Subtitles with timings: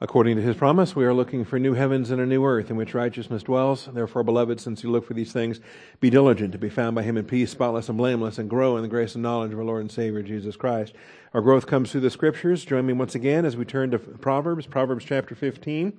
[0.00, 2.76] According to his promise, we are looking for new heavens and a new earth in
[2.76, 3.88] which righteousness dwells.
[3.92, 5.60] Therefore, beloved, since you look for these things,
[6.00, 8.82] be diligent to be found by him in peace, spotless and blameless, and grow in
[8.82, 10.94] the grace and knowledge of our Lord and Savior Jesus Christ.
[11.32, 12.64] Our growth comes through the scriptures.
[12.64, 15.96] Join me once again as we turn to Proverbs, Proverbs chapter 15.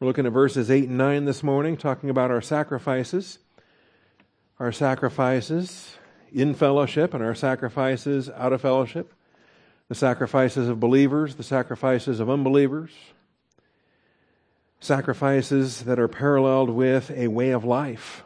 [0.00, 3.40] We're looking at verses 8 and 9 this morning, talking about our sacrifices.
[4.58, 5.98] Our sacrifices
[6.32, 9.12] in fellowship and our sacrifices out of fellowship
[9.92, 12.92] the sacrifices of believers, the sacrifices of unbelievers,
[14.80, 18.24] sacrifices that are paralleled with a way of life.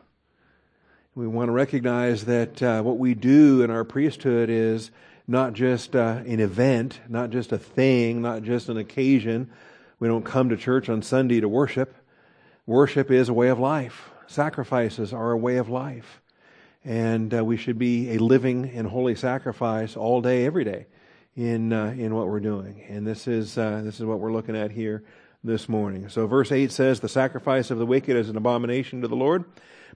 [1.17, 4.93] We want to recognize that uh, what we do in our priesthood is
[5.27, 9.51] not just uh, an event, not just a thing, not just an occasion.
[9.99, 11.97] We don't come to church on Sunday to worship.
[12.65, 14.09] Worship is a way of life.
[14.29, 16.23] Sacrifices are a way of life.
[16.85, 20.87] And uh, we should be a living and holy sacrifice all day, every day
[21.37, 22.83] in uh, in what we're doing.
[22.89, 25.05] And this is uh, this is what we're looking at here
[25.45, 26.09] this morning.
[26.09, 29.45] So verse 8 says the sacrifice of the wicked is an abomination to the Lord,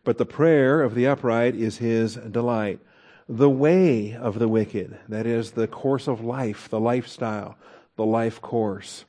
[0.05, 2.81] but the prayer of the upright is his delight.
[3.29, 7.57] The way of the wicked, that is the course of life, the lifestyle,
[7.97, 9.05] the life course.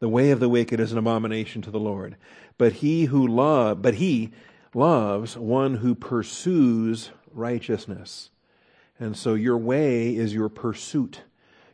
[0.00, 2.16] The way of the wicked is an abomination to the Lord.
[2.58, 4.32] But he who love but he
[4.74, 8.30] loves one who pursues righteousness.
[8.98, 11.22] And so your way is your pursuit.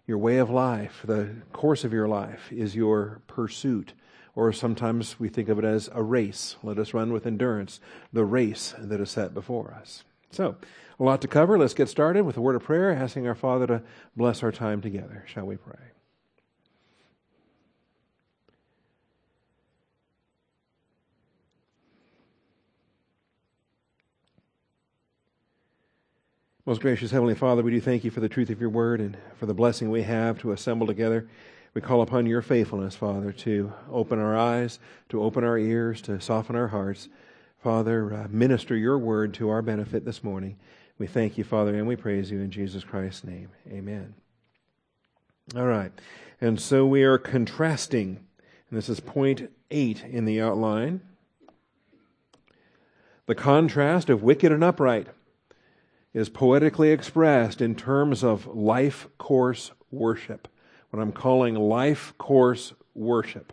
[0.06, 3.92] Your way of life, the course of your life is your pursuit.
[4.34, 6.56] Or sometimes we think of it as a race.
[6.62, 7.80] Let us run with endurance
[8.12, 10.04] the race that is set before us.
[10.30, 10.56] So,
[10.98, 11.58] a lot to cover.
[11.58, 13.82] Let's get started with a word of prayer, asking our Father to
[14.16, 15.24] bless our time together.
[15.26, 15.99] Shall we pray?
[26.70, 29.16] Most gracious Heavenly Father, we do thank you for the truth of your word and
[29.34, 31.26] for the blessing we have to assemble together.
[31.74, 36.20] We call upon your faithfulness, Father, to open our eyes, to open our ears, to
[36.20, 37.08] soften our hearts.
[37.60, 40.58] Father, uh, minister your word to our benefit this morning.
[40.96, 43.48] We thank you, Father, and we praise you in Jesus Christ's name.
[43.68, 44.14] Amen.
[45.56, 45.90] All right.
[46.40, 48.20] And so we are contrasting,
[48.70, 51.00] and this is point eight in the outline
[53.26, 55.08] the contrast of wicked and upright
[56.12, 60.48] is poetically expressed in terms of life course worship,
[60.90, 63.52] what I'm calling life course worship.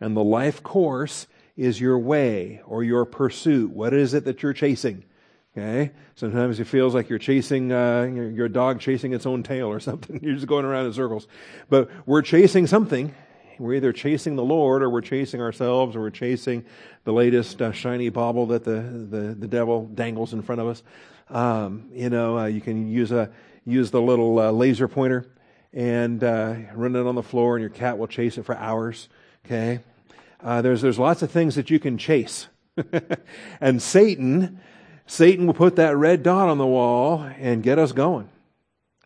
[0.00, 1.26] And the life course
[1.56, 3.70] is your way or your pursuit.
[3.70, 5.04] What is it that you're chasing?
[5.56, 5.92] Okay?
[6.14, 10.20] Sometimes it feels like you're chasing, uh, your dog chasing its own tail or something.
[10.22, 11.26] You're just going around in circles.
[11.68, 13.14] But we're chasing something.
[13.58, 16.64] We're either chasing the Lord or we're chasing ourselves or we're chasing
[17.04, 20.82] the latest uh, shiny bauble that the, the, the devil dangles in front of us.
[21.28, 23.30] Um, you know, uh, you can use a
[23.66, 25.26] use the little uh, laser pointer
[25.72, 29.08] and uh, run it on the floor, and your cat will chase it for hours.
[29.44, 29.80] Okay,
[30.42, 32.48] uh, there's there's lots of things that you can chase,
[33.60, 34.60] and Satan,
[35.06, 38.28] Satan will put that red dot on the wall and get us going.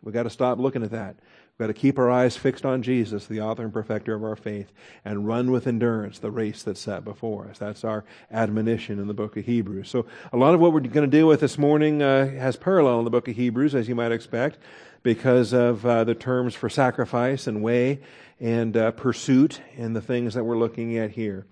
[0.03, 1.15] We got to stop looking at that.
[1.53, 4.35] We've got to keep our eyes fixed on Jesus, the author and perfecter of our
[4.35, 4.71] faith,
[5.05, 7.59] and run with endurance the race that's set before us.
[7.59, 9.87] That's our admonition in the book of Hebrews.
[9.87, 12.97] So, a lot of what we're going to deal with this morning uh, has parallel
[12.97, 14.57] in the book of Hebrews, as you might expect,
[15.03, 17.99] because of uh, the terms for sacrifice and way
[18.39, 21.45] and uh, pursuit and the things that we're looking at here.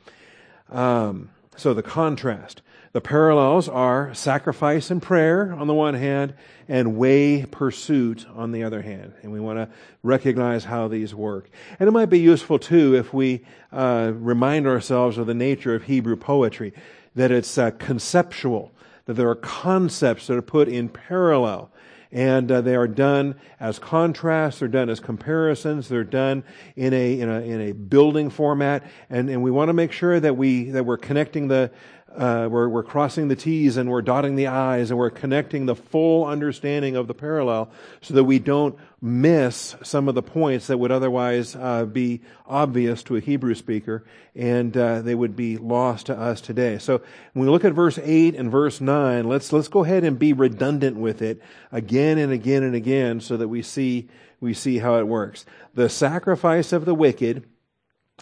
[0.71, 2.61] Um, so, the contrast.
[2.93, 6.33] The parallels are sacrifice and prayer on the one hand,
[6.67, 9.13] and way pursuit on the other hand.
[9.23, 9.69] And we want to
[10.03, 11.49] recognize how these work.
[11.79, 15.83] And it might be useful too if we uh, remind ourselves of the nature of
[15.83, 16.73] Hebrew poetry,
[17.15, 18.71] that it's uh, conceptual,
[19.05, 21.71] that there are concepts that are put in parallel.
[22.11, 26.43] And uh, they are done as contrasts, they're done as comparisons, they're done
[26.75, 28.83] in a, in a, in a building format.
[29.09, 31.71] And, and we want to make sure that, we, that we're connecting the,
[32.17, 35.75] uh, we're, we're crossing the T's and we're dotting the I's and we're connecting the
[35.75, 37.69] full understanding of the parallel
[38.01, 43.01] so that we don't miss some of the points that would otherwise uh, be obvious
[43.03, 44.05] to a Hebrew speaker
[44.35, 46.77] and uh, they would be lost to us today.
[46.77, 47.01] So
[47.33, 50.33] when we look at verse 8 and verse 9, let's, let's go ahead and be
[50.33, 51.41] redundant with it
[51.71, 54.09] again and again and again so that we see,
[54.39, 55.45] we see how it works.
[55.73, 57.45] The sacrifice of the wicked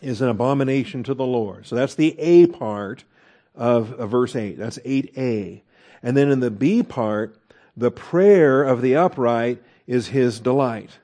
[0.02, 1.66] is an abomination to the Lord.
[1.66, 3.04] So that's the A part
[3.60, 4.58] of, of verse 8.
[4.58, 5.62] That's 8a.
[6.02, 7.38] And then in the B part,
[7.76, 10.98] the prayer of the upright is his delight.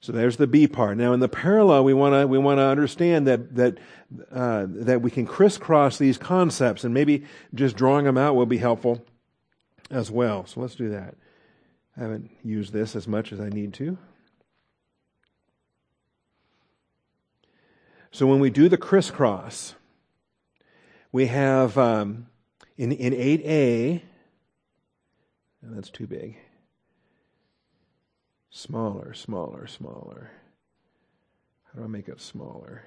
[0.00, 0.96] So there's the B part.
[0.96, 3.78] Now in the parallel, we want to we want to understand that that
[4.30, 8.58] uh, that we can crisscross these concepts, and maybe just drawing them out will be
[8.58, 9.04] helpful
[9.90, 10.46] as well.
[10.46, 11.16] So let's do that.
[11.96, 13.98] I haven't used this as much as I need to.
[18.12, 19.74] So when we do the crisscross,
[21.12, 22.26] we have um,
[22.76, 24.02] in, in 8a,
[25.62, 26.36] that's too big.
[28.50, 30.30] Smaller, smaller, smaller.
[31.64, 32.84] How do I make it smaller?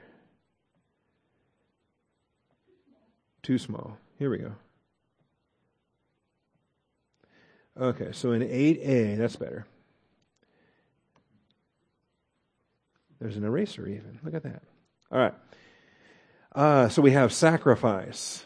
[3.43, 3.97] Too small.
[4.17, 4.53] Here we go.
[7.79, 9.65] Okay, so in 8a, that's better.
[13.19, 14.19] There's an eraser even.
[14.23, 14.63] Look at that.
[15.11, 15.33] All right.
[16.53, 18.43] Uh, so we have sacrifice,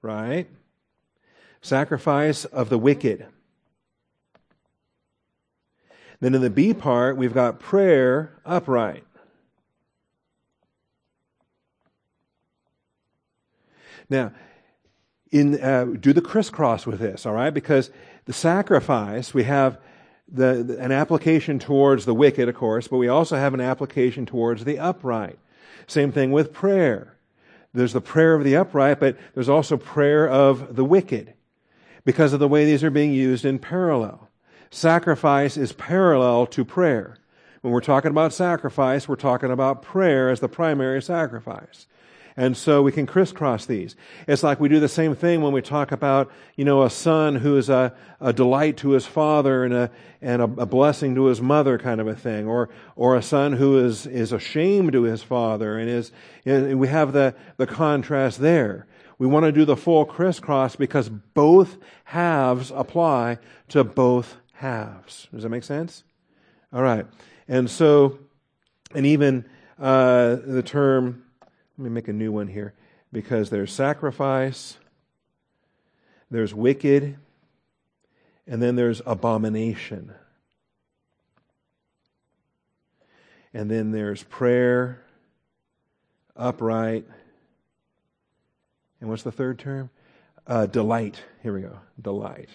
[0.00, 0.48] right?
[1.60, 3.26] Sacrifice of the wicked.
[6.20, 9.04] Then in the B part, we've got prayer upright.
[14.08, 14.32] Now,
[15.30, 17.50] in uh, do the crisscross with this, all right?
[17.50, 17.90] Because
[18.24, 19.78] the sacrifice we have
[20.28, 24.24] the, the, an application towards the wicked, of course, but we also have an application
[24.24, 25.38] towards the upright.
[25.86, 27.16] Same thing with prayer.
[27.72, 31.34] There's the prayer of the upright, but there's also prayer of the wicked
[32.04, 34.30] because of the way these are being used in parallel.
[34.70, 37.18] Sacrifice is parallel to prayer.
[37.60, 41.86] When we're talking about sacrifice, we're talking about prayer as the primary sacrifice.
[42.38, 43.96] And so we can crisscross these.
[44.28, 47.36] It's like we do the same thing when we talk about, you know, a son
[47.36, 49.90] who is a, a delight to his father and a,
[50.20, 52.46] and a, a blessing to his mother kind of a thing.
[52.46, 56.12] Or, or a son who is, is ashamed to his father and is,
[56.44, 58.86] and we have the, the contrast there.
[59.18, 63.38] We want to do the full crisscross because both halves apply
[63.68, 65.28] to both halves.
[65.32, 66.04] Does that make sense?
[66.70, 67.06] All right.
[67.48, 68.18] And so,
[68.94, 69.46] and even
[69.78, 71.22] uh, the term
[71.78, 72.72] let me make a new one here
[73.12, 74.78] because there's sacrifice,
[76.30, 77.16] there's wicked,
[78.46, 80.12] and then there's abomination.
[83.52, 85.02] And then there's prayer,
[86.34, 87.06] upright,
[89.00, 89.90] and what's the third term?
[90.46, 91.22] Uh, delight.
[91.42, 91.78] Here we go.
[92.00, 92.48] Delight.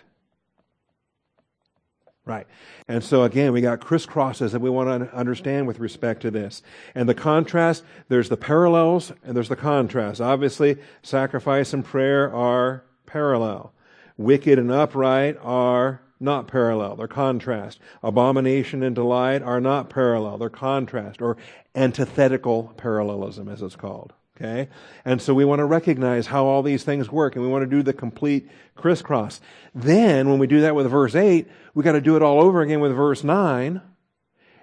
[2.24, 2.46] Right.
[2.88, 6.62] And so again, we got crisscrosses that we want to understand with respect to this.
[6.94, 10.22] And the contrast, there's the parallels and there's the contrast.
[10.22, 13.74] Obviously, sacrifice and prayer are parallel.
[14.18, 16.96] Wicked and upright are not parallel.
[16.96, 17.80] They're contrast.
[18.04, 20.38] Abomination and delight are not parallel.
[20.38, 21.38] They're contrast or
[21.74, 24.14] antithetical parallelism as it's called.
[24.42, 24.70] Okay?
[25.06, 27.70] And so we want to recognize how all these things work and we want to
[27.70, 29.40] do the complete crisscross.
[29.76, 32.62] Then when we do that with verse 8, we got to do it all over
[32.62, 33.82] again with verse 9.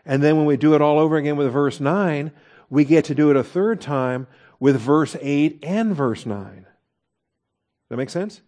[0.05, 2.33] And then when we do it all over again with verse 9,
[2.69, 4.27] we get to do it a third time
[4.59, 6.55] with verse 8 and verse 9.
[6.55, 6.65] Does
[7.91, 8.41] that make sense?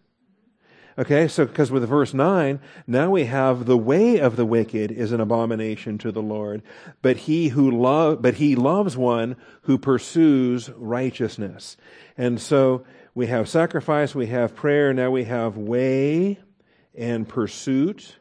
[0.97, 5.13] Okay, so because with verse 9, now we have the way of the wicked is
[5.13, 6.61] an abomination to the Lord,
[7.01, 11.77] but he who love, but he loves one who pursues righteousness.
[12.17, 12.83] And so
[13.15, 16.39] we have sacrifice, we have prayer, now we have way
[16.93, 18.17] and pursuit.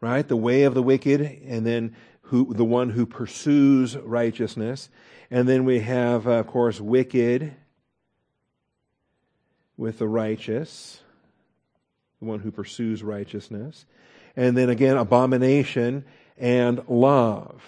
[0.00, 0.26] Right?
[0.26, 4.88] The way of the wicked, and then who, the one who pursues righteousness.
[5.30, 7.54] And then we have, uh, of course, wicked
[9.76, 11.00] with the righteous,
[12.20, 13.84] the one who pursues righteousness.
[14.36, 16.04] And then again, abomination
[16.38, 17.62] and love.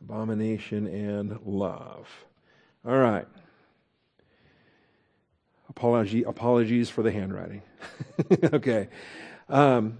[0.00, 2.08] Abomination and love.
[2.86, 3.26] All right.
[5.68, 7.62] Apology, apologies for the handwriting.
[8.44, 8.88] okay.
[9.48, 9.98] Um,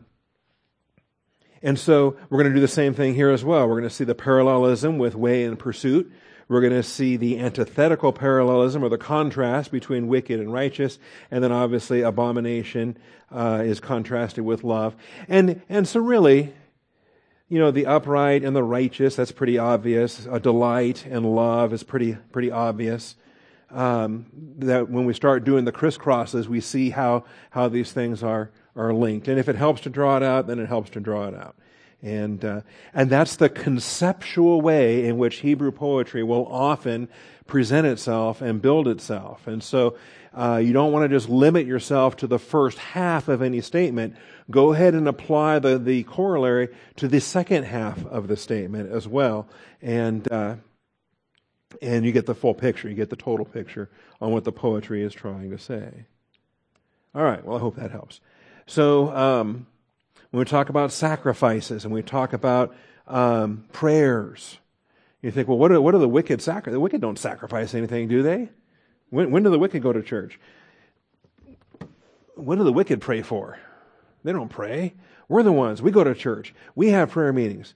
[1.62, 3.66] and so we're going to do the same thing here as well.
[3.66, 6.12] We're going to see the parallelism with way and pursuit.
[6.48, 10.98] We're going to see the antithetical parallelism or the contrast between wicked and righteous,
[11.30, 12.96] and then obviously abomination
[13.32, 14.94] uh, is contrasted with love.
[15.28, 16.54] And and so really,
[17.48, 20.26] you know, the upright and the righteous that's pretty obvious.
[20.30, 23.16] A delight and love is pretty pretty obvious.
[23.68, 24.26] Um,
[24.58, 28.92] that when we start doing the crisscrosses, we see how how these things are are
[28.92, 29.26] linked.
[29.26, 31.56] And if it helps to draw it out, then it helps to draw it out.
[32.02, 32.60] And, uh,
[32.92, 37.08] and that's the conceptual way in which Hebrew poetry will often
[37.46, 39.46] present itself and build itself.
[39.46, 39.96] And so
[40.34, 44.14] uh, you don't want to just limit yourself to the first half of any statement.
[44.50, 49.08] Go ahead and apply the, the corollary to the second half of the statement as
[49.08, 49.48] well.
[49.80, 50.56] And, uh,
[51.80, 52.88] and you get the full picture.
[52.88, 56.04] You get the total picture on what the poetry is trying to say.
[57.14, 57.42] All right.
[57.44, 58.20] Well, I hope that helps.
[58.66, 59.66] So, um,
[60.30, 62.74] when we talk about sacrifices and we talk about
[63.06, 64.58] um, prayers,
[65.22, 66.72] you think, well, what are, what are the wicked sacrifice?
[66.72, 68.50] The wicked don't sacrifice anything, do they?
[69.10, 70.38] When, when do the wicked go to church?
[72.34, 73.58] What do the wicked pray for?
[74.24, 74.94] They don't pray.
[75.28, 75.80] We're the ones.
[75.80, 76.54] We go to church.
[76.74, 77.74] We have prayer meetings.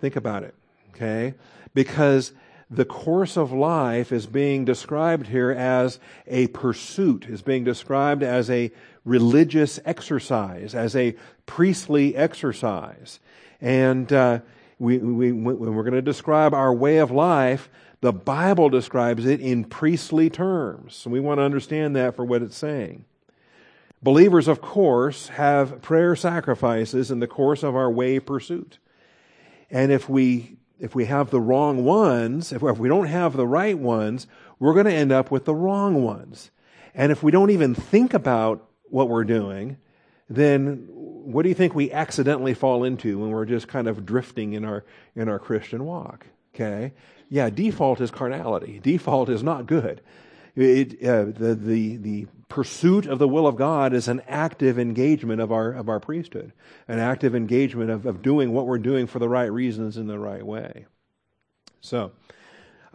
[0.00, 0.54] Think about it,
[0.90, 1.34] okay?
[1.74, 2.32] Because
[2.70, 8.50] the course of life is being described here as a pursuit, is being described as
[8.50, 8.72] a
[9.06, 13.20] religious exercise, as a priestly exercise.
[13.60, 14.40] And uh,
[14.78, 17.70] we, we, when we're going to describe our way of life,
[18.02, 21.02] the Bible describes it in priestly terms.
[21.04, 23.06] And we want to understand that for what it's saying.
[24.02, 28.78] Believers, of course, have prayer sacrifices in the course of our way pursuit.
[29.70, 33.46] And if we if we have the wrong ones, if, if we don't have the
[33.46, 34.26] right ones,
[34.58, 36.50] we're going to end up with the wrong ones.
[36.94, 39.76] And if we don't even think about what we're doing,
[40.28, 44.52] then what do you think we accidentally fall into when we're just kind of drifting
[44.52, 46.26] in our in our Christian walk?
[46.54, 46.92] Okay,
[47.28, 48.80] yeah, default is carnality.
[48.80, 50.00] Default is not good.
[50.54, 55.40] It, uh, the the the pursuit of the will of God is an active engagement
[55.40, 56.52] of our, of our priesthood,
[56.86, 60.18] an active engagement of, of doing what we're doing for the right reasons in the
[60.18, 60.86] right way.
[61.80, 62.12] So,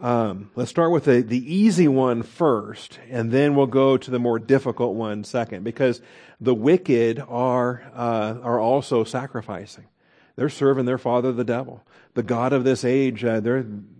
[0.02, 4.18] um, let's start with the, the easy one first, and then we'll go to the
[4.18, 6.02] more difficult one second, because
[6.40, 9.86] the wicked are, uh, are also sacrificing.
[10.34, 11.86] They're serving their father, the devil.
[12.14, 13.40] The God of this age, uh,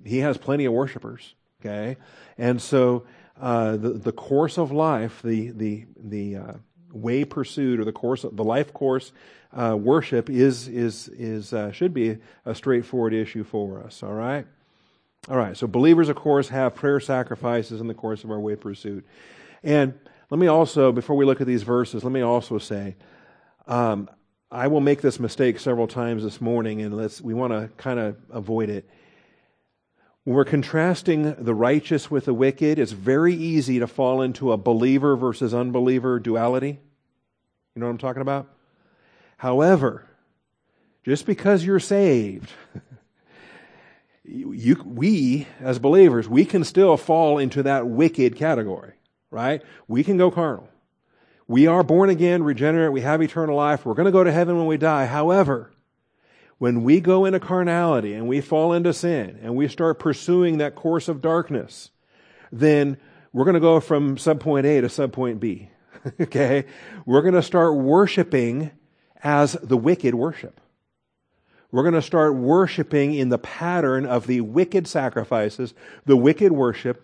[0.05, 1.97] he has plenty of worshipers, okay?
[2.37, 3.05] And so,
[3.41, 6.53] uh, the, the course of life, the, the, the uh,
[6.93, 9.13] way pursued, or the course, the life course
[9.53, 14.47] uh, worship is, is, is, uh, should be a straightforward issue for us, all right?
[15.29, 18.57] All right, so believers, of course, have prayer sacrifices in the course of our way
[18.57, 19.07] pursuit.
[19.63, 19.95] And
[20.31, 22.97] let me also, before we look at these verses, let me also say,
[23.69, 24.11] um,
[24.51, 28.01] I will make this mistake several times this morning, and let's, we want to kind
[28.01, 28.89] of avoid it.
[30.25, 34.57] When we're contrasting the righteous with the wicked, it's very easy to fall into a
[34.57, 36.81] believer versus unbeliever duality.
[37.75, 38.49] You know what I'm talking about?
[39.37, 40.05] However,
[41.05, 42.51] just because you're saved,
[44.25, 48.93] you, we, as believers, we can still fall into that wicked category,
[49.31, 49.63] right?
[49.89, 50.69] We can go carnal.
[51.49, 53.85] We are born again, regenerate, we have eternal life.
[53.85, 55.07] We're going to go to heaven when we die.
[55.07, 55.73] However,
[56.59, 60.77] when we go into carnality and we fall into sin and we start pursuing that
[60.77, 61.91] course of darkness,
[62.53, 62.97] then
[63.33, 65.71] we're going to go from subpoint A to subpoint B.
[66.21, 66.65] okay?
[67.05, 68.71] We're going to start worshiping
[69.23, 70.61] as the wicked worship.
[71.73, 75.73] We're going to start worshiping in the pattern of the wicked sacrifices,
[76.05, 77.03] the wicked worship,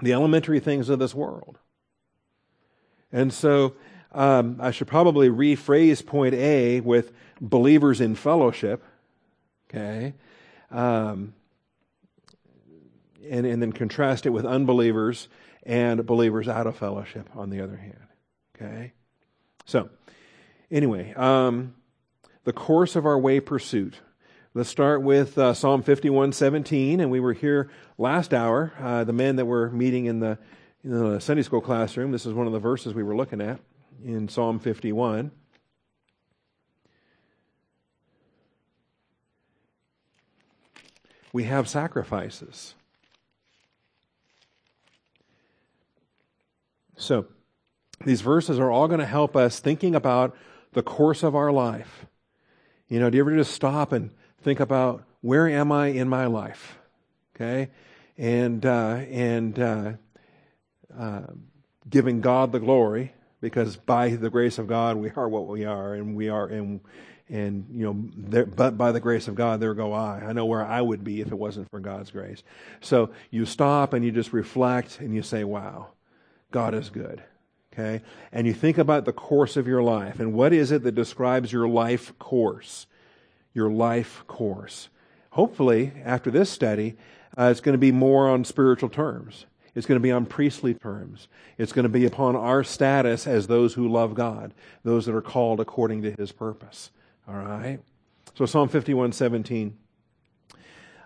[0.00, 1.58] the elementary things of this world.
[3.12, 3.74] And so
[4.12, 8.82] um, I should probably rephrase point A with believers in fellowship,
[9.68, 10.14] okay,
[10.70, 11.34] um,
[13.28, 15.28] and, and then contrast it with unbelievers
[15.64, 18.06] and believers out of fellowship on the other hand,
[18.56, 18.92] okay.
[19.66, 19.90] So,
[20.70, 21.74] anyway, um,
[22.44, 24.00] the course of our way pursuit.
[24.54, 28.72] Let's start with uh, Psalm 51:17, and we were here last hour.
[28.78, 30.38] Uh, the men that were meeting in the,
[30.82, 32.10] in the Sunday school classroom.
[32.10, 33.60] This is one of the verses we were looking at
[34.04, 35.30] in Psalm 51.
[41.32, 42.74] We have sacrifices.
[46.96, 47.26] So,
[48.04, 50.36] these verses are all going to help us thinking about
[50.72, 52.06] the course of our life.
[52.90, 54.10] You know, do you ever just stop and
[54.42, 56.76] think about where am I in my life?
[57.36, 57.70] Okay,
[58.18, 59.92] and uh, and uh,
[60.98, 61.22] uh,
[61.88, 65.94] giving God the glory because by the grace of God we are what we are,
[65.94, 66.80] and we are and
[67.28, 70.24] and you know, there, but by the grace of God, there go I.
[70.26, 72.42] I know where I would be if it wasn't for God's grace.
[72.80, 75.92] So you stop and you just reflect and you say, "Wow,
[76.50, 77.22] God is good."
[77.72, 80.96] Okay, and you think about the course of your life and what is it that
[80.96, 82.86] describes your life course,
[83.54, 84.88] your life course.
[85.30, 86.96] Hopefully, after this study,
[87.38, 89.46] uh, it's going to be more on spiritual terms.
[89.74, 91.28] It's going to be on priestly terms.
[91.58, 95.22] It's going to be upon our status as those who love God, those that are
[95.22, 96.90] called according to his purpose.
[97.28, 97.78] All right?
[98.34, 99.76] So Psalm 51 17.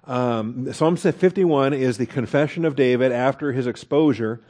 [0.07, 4.41] Um, Psalm 51 is the confession of David after his exposure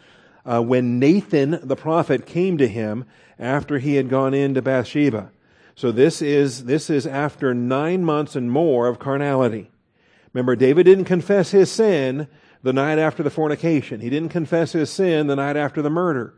[0.45, 3.05] uh, when Nathan the prophet came to him
[3.39, 5.31] after he had gone into Bathsheba.
[5.75, 9.71] So this is, this is after nine months and more of carnality.
[10.33, 12.29] Remember, David didn't confess his sin
[12.63, 14.01] the night after the fornication.
[14.01, 16.35] He didn't confess his sin the night after the murder.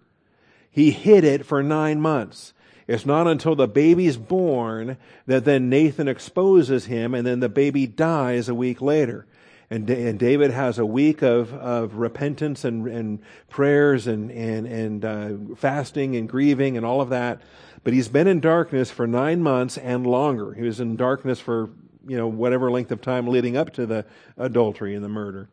[0.71, 2.53] He hid it for nine months.
[2.87, 4.97] It's not until the baby's born
[5.27, 9.27] that then Nathan exposes him and then the baby dies a week later.
[9.69, 13.19] And, and David has a week of, of repentance and, and
[13.49, 17.43] prayers and, and, and uh, fasting and grieving and all of that.
[17.83, 20.55] But he's been in darkness for nine months and longer.
[20.55, 21.71] He was in darkness for
[22.07, 24.07] you know, whatever length of time leading up to the
[24.37, 25.49] adultery and the murder.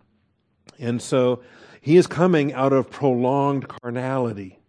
[0.79, 1.41] And so
[1.81, 4.59] he is coming out of prolonged carnality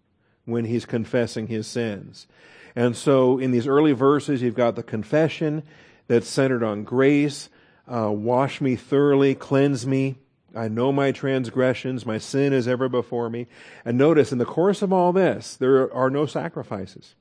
[0.47, 2.27] when he's confessing his sins.
[2.75, 5.63] And so in these early verses, you've got the confession
[6.07, 7.49] that's centered on grace.
[7.87, 10.17] Uh, wash me thoroughly, cleanse me.
[10.55, 13.47] I know my transgressions, my sin is ever before me.
[13.85, 17.15] And notice, in the course of all this, there are no sacrifices.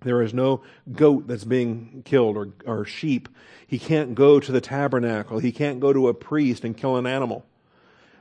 [0.00, 3.28] There is no goat that's being killed or, or sheep.
[3.66, 5.38] He can't go to the tabernacle.
[5.38, 7.44] He can't go to a priest and kill an animal.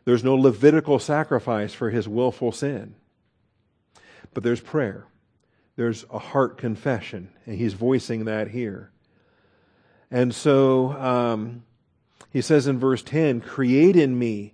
[0.06, 2.96] There's no Levitical sacrifice for his willful sin.
[4.34, 5.06] But there's prayer.
[5.76, 8.92] There's a heart confession, and he's voicing that here.
[10.12, 11.64] And so um,
[12.30, 14.54] he says in verse 10 Create in me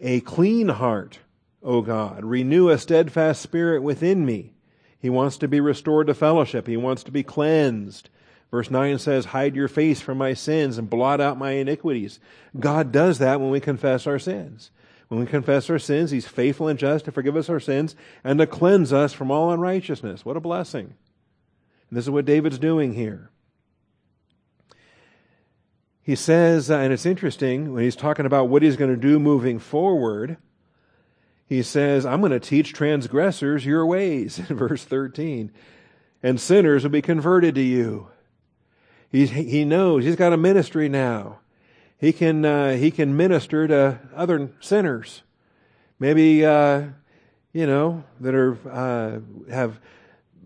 [0.00, 1.20] a clean heart,
[1.62, 2.24] O God.
[2.24, 4.54] Renew a steadfast spirit within me.
[4.98, 6.66] He wants to be restored to fellowship.
[6.66, 8.08] He wants to be cleansed.
[8.50, 12.20] Verse 9 says, Hide your face from my sins and blot out my iniquities.
[12.58, 14.70] God does that when we confess our sins.
[15.08, 18.38] When we confess our sins, He's faithful and just to forgive us our sins and
[18.38, 20.24] to cleanse us from all unrighteousness.
[20.24, 20.94] What a blessing.
[21.90, 23.30] And this is what David's doing here.
[26.04, 29.18] He says, uh, and it's interesting when he's talking about what he's going to do
[29.18, 30.36] moving forward,
[31.46, 35.50] he says, I'm going to teach transgressors your ways, in verse 13,
[36.22, 38.08] and sinners will be converted to you.
[39.10, 41.40] He, he knows he's got a ministry now
[42.04, 45.22] he can uh, he can minister to other sinners,
[45.98, 46.82] maybe uh,
[47.52, 49.20] you know that are uh,
[49.50, 49.80] have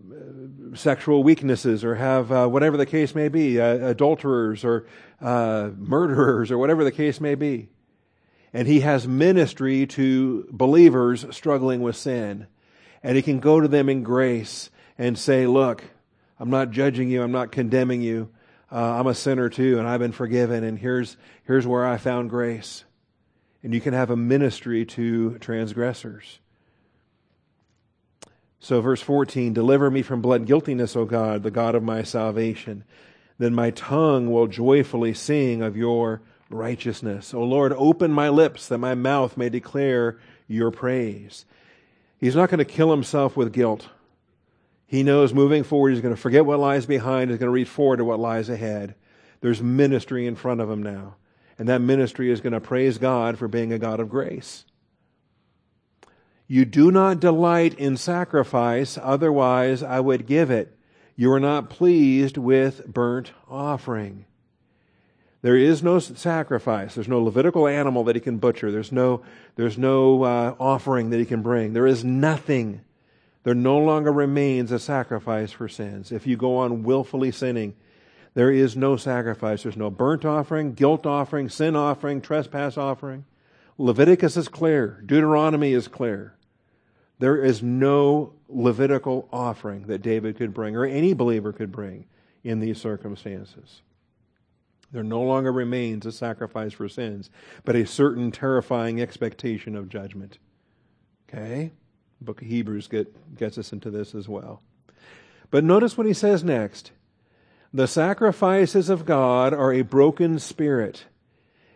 [0.09, 4.85] uh, sexual weaknesses or have uh, whatever the case may be, uh, adulterers or
[5.21, 7.69] murderers or whatever the case may be,
[8.53, 12.47] and he has ministry to believers struggling with sin,
[13.03, 15.83] and he can go to them in grace and say, "Look,
[16.39, 18.29] I'm not judging you, I'm not condemning you."
[18.71, 22.29] uh, I'm a sinner too, and I've been forgiven, and here's, here's where I found
[22.29, 22.85] grace.
[23.63, 26.39] And you can have a ministry to transgressors.
[28.59, 32.83] So, verse 14 Deliver me from blood guiltiness, O God, the God of my salvation.
[33.39, 37.33] Then my tongue will joyfully sing of your righteousness.
[37.33, 41.45] O Lord, open my lips that my mouth may declare your praise.
[42.19, 43.87] He's not going to kill himself with guilt.
[44.85, 47.69] He knows moving forward, he's going to forget what lies behind, he's going to reach
[47.69, 48.95] forward to what lies ahead.
[49.41, 51.15] There's ministry in front of him now.
[51.57, 54.65] And that ministry is going to praise God for being a God of grace.
[56.47, 60.75] You do not delight in sacrifice, otherwise I would give it.
[61.19, 64.23] You are not pleased with burnt offering.
[65.41, 66.95] There is no sacrifice.
[66.95, 68.71] There's no Levitical animal that he can butcher.
[68.71, 69.23] There's no,
[69.57, 71.73] there's no uh, offering that he can bring.
[71.73, 72.79] There is nothing
[73.43, 76.13] there no longer remains a sacrifice for sins.
[76.13, 77.75] If you go on willfully sinning,
[78.33, 79.63] there is no sacrifice.
[79.63, 83.25] There's no burnt offering, guilt offering, sin offering, trespass offering.
[83.77, 85.03] Leviticus is clear.
[85.05, 86.37] Deuteronomy is clear.
[87.19, 92.05] There is no Levitical offering that David could bring or any believer could bring
[92.43, 93.81] in these circumstances.
[94.91, 97.29] There no longer remains a sacrifice for sins,
[97.63, 100.39] but a certain terrifying expectation of judgment.
[101.29, 101.71] Okay?
[102.21, 104.61] Book of Hebrews get, gets us into this as well.
[105.51, 106.91] But notice what he says next.
[107.73, 111.05] The sacrifices of God are a broken spirit.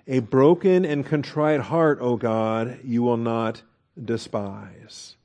[0.07, 3.61] A broken and contrite heart, O God, you will not
[4.03, 5.15] despise.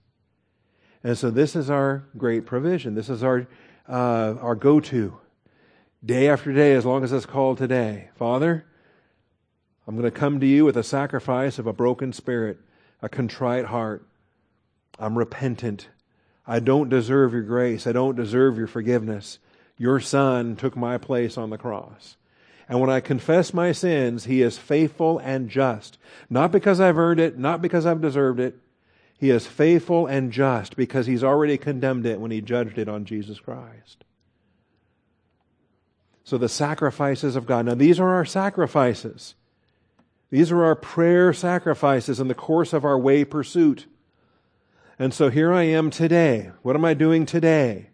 [1.05, 2.95] And so this is our great provision.
[2.95, 3.47] This is our,
[3.89, 5.19] uh, our go to.
[6.05, 8.11] Day after day, as long as it's called today.
[8.17, 8.65] Father,
[9.87, 12.59] I'm going to come to you with a sacrifice of a broken spirit,
[13.03, 14.07] a contrite heart.
[14.99, 15.89] I'm repentant.
[16.47, 17.87] I don't deserve your grace.
[17.87, 19.39] I don't deserve your forgiveness.
[19.77, 22.17] Your Son took my place on the cross.
[22.69, 25.99] And when I confess my sins, He is faithful and just.
[26.29, 28.59] Not because I've earned it, not because I've deserved it.
[29.19, 33.05] He is faithful and just because He's already condemned it when He judged it on
[33.05, 34.05] Jesus Christ.
[36.23, 37.67] So the sacrifices of God.
[37.67, 39.35] Now, these are our sacrifices.
[40.31, 43.87] These are our prayer sacrifices in the course of our way pursuit.
[44.99, 46.51] And so here I am today.
[46.63, 47.91] What am I doing today?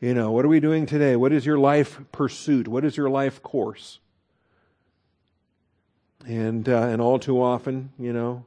[0.00, 1.16] You know, what are we doing today?
[1.16, 2.66] What is your life pursuit?
[2.66, 3.98] What is your life course?
[6.26, 8.44] And uh, and all too often, you know,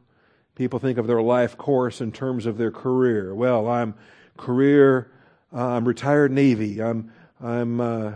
[0.56, 3.34] people think of their life course in terms of their career.
[3.34, 3.96] Well, I'm
[4.38, 5.12] career.
[5.54, 6.82] Uh, I'm retired Navy.
[6.82, 7.12] I'm
[7.42, 8.14] I'm uh,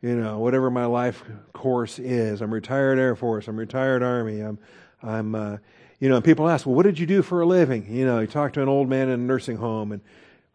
[0.00, 2.40] you know whatever my life course is.
[2.40, 3.48] I'm retired Air Force.
[3.48, 4.40] I'm retired Army.
[4.40, 4.58] I'm
[5.02, 5.56] I'm uh,
[6.00, 7.86] you know, and people ask, well, what did you do for a living?
[7.90, 10.00] You know, you talk to an old man in a nursing home and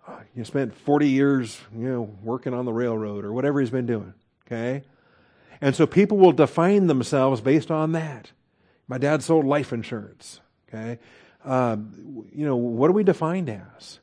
[0.07, 3.85] uh, you spent 40 years, you know, working on the railroad or whatever he's been
[3.85, 4.13] doing.
[4.45, 4.83] Okay?
[5.59, 8.31] And so people will define themselves based on that.
[8.87, 10.39] My dad sold life insurance.
[10.73, 10.99] Okay.
[11.45, 13.99] Um, you know, what are we defined as?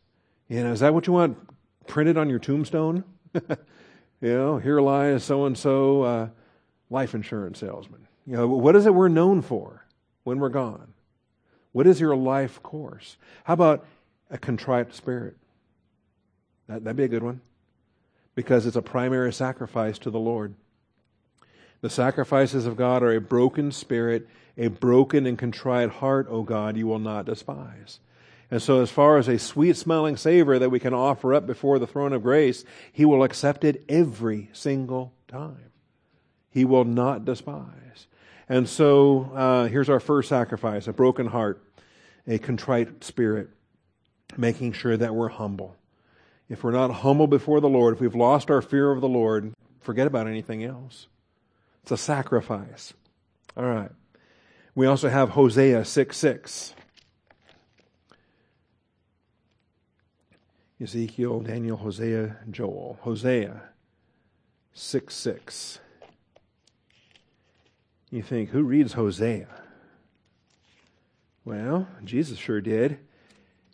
[0.49, 1.39] You know, is that what you want
[1.87, 3.05] printed on your tombstone?
[3.35, 3.49] you
[4.21, 6.31] know, here lies so and so
[6.91, 8.07] life insurance salesman.
[8.27, 9.87] You know, what is it we're known for
[10.25, 10.93] when we're gone?
[11.73, 13.17] What is your life course?
[13.45, 13.87] How about
[14.31, 15.37] a contrite spirit?
[16.69, 17.41] That, that'd be a good one
[18.35, 20.55] because it's a primary sacrifice to the Lord.
[21.81, 24.29] The sacrifices of God are a broken spirit,
[24.61, 27.99] a broken and contrite heart, O God, you will not despise.
[28.51, 31.79] And so, as far as a sweet smelling savor that we can offer up before
[31.79, 35.71] the throne of grace, He will accept it every single time.
[36.51, 38.07] He will not despise.
[38.49, 41.65] And so, uh, here's our first sacrifice a broken heart,
[42.27, 43.49] a contrite spirit,
[44.37, 45.77] making sure that we're humble.
[46.51, 49.55] If we're not humble before the Lord, if we've lost our fear of the Lord,
[49.81, 51.07] forget about anything else.
[51.83, 52.93] It's a sacrifice.
[53.57, 53.93] All right.
[54.81, 56.75] We also have Hosea 6 6.
[60.81, 62.99] Ezekiel, Daniel, Hosea, Joel.
[63.03, 63.61] Hosea
[64.73, 65.81] 6 6.
[68.11, 69.49] You think, who reads Hosea?
[71.45, 73.01] Well, Jesus sure did.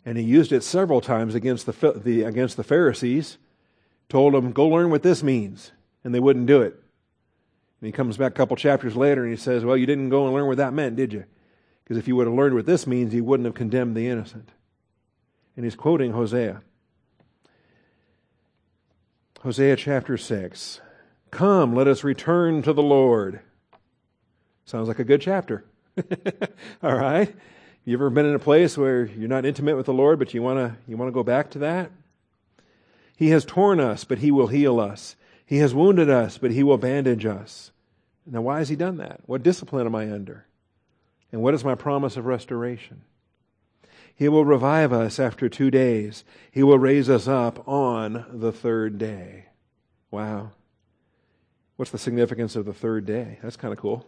[0.05, 3.37] And he used it several times against the, the, against the Pharisees.
[4.09, 5.71] Told them, go learn what this means.
[6.03, 6.83] And they wouldn't do it.
[7.79, 10.25] And he comes back a couple chapters later and he says, well, you didn't go
[10.25, 11.25] and learn what that meant, did you?
[11.83, 14.49] Because if you would have learned what this means, you wouldn't have condemned the innocent.
[15.55, 16.61] And he's quoting Hosea.
[19.41, 20.81] Hosea chapter 6.
[21.31, 23.41] Come, let us return to the Lord.
[24.65, 25.63] Sounds like a good chapter.
[26.83, 27.33] All right?
[27.85, 30.41] You ever been in a place where you're not intimate with the Lord, but you
[30.41, 31.91] want to you want to go back to that?
[33.15, 35.15] He has torn us, but he will heal us.
[35.47, 37.71] He has wounded us, but he will bandage us.
[38.25, 39.21] Now, why has he done that?
[39.25, 40.45] What discipline am I under?
[41.31, 43.01] And what is my promise of restoration?
[44.13, 46.25] He will revive us after two days.
[46.51, 49.45] He will raise us up on the third day.
[50.11, 50.51] Wow.
[51.77, 53.39] What's the significance of the third day?
[53.41, 54.05] That's kind of cool,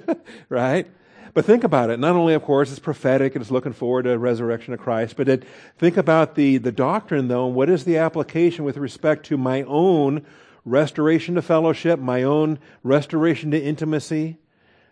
[0.50, 0.86] right?
[1.32, 1.98] But think about it.
[2.00, 5.16] Not only, of course, it's prophetic and it's looking forward to the resurrection of Christ,
[5.16, 5.44] but it,
[5.78, 7.46] think about the, the doctrine, though.
[7.46, 10.26] and What is the application with respect to my own
[10.64, 14.38] restoration to fellowship, my own restoration to intimacy,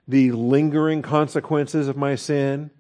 [0.07, 2.71] the lingering consequences of my sin?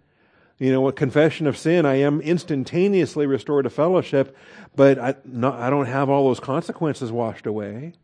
[0.58, 4.36] You know, a confession of sin, I am instantaneously restored to fellowship,
[4.76, 7.94] but I, not, I don't have all those consequences washed away.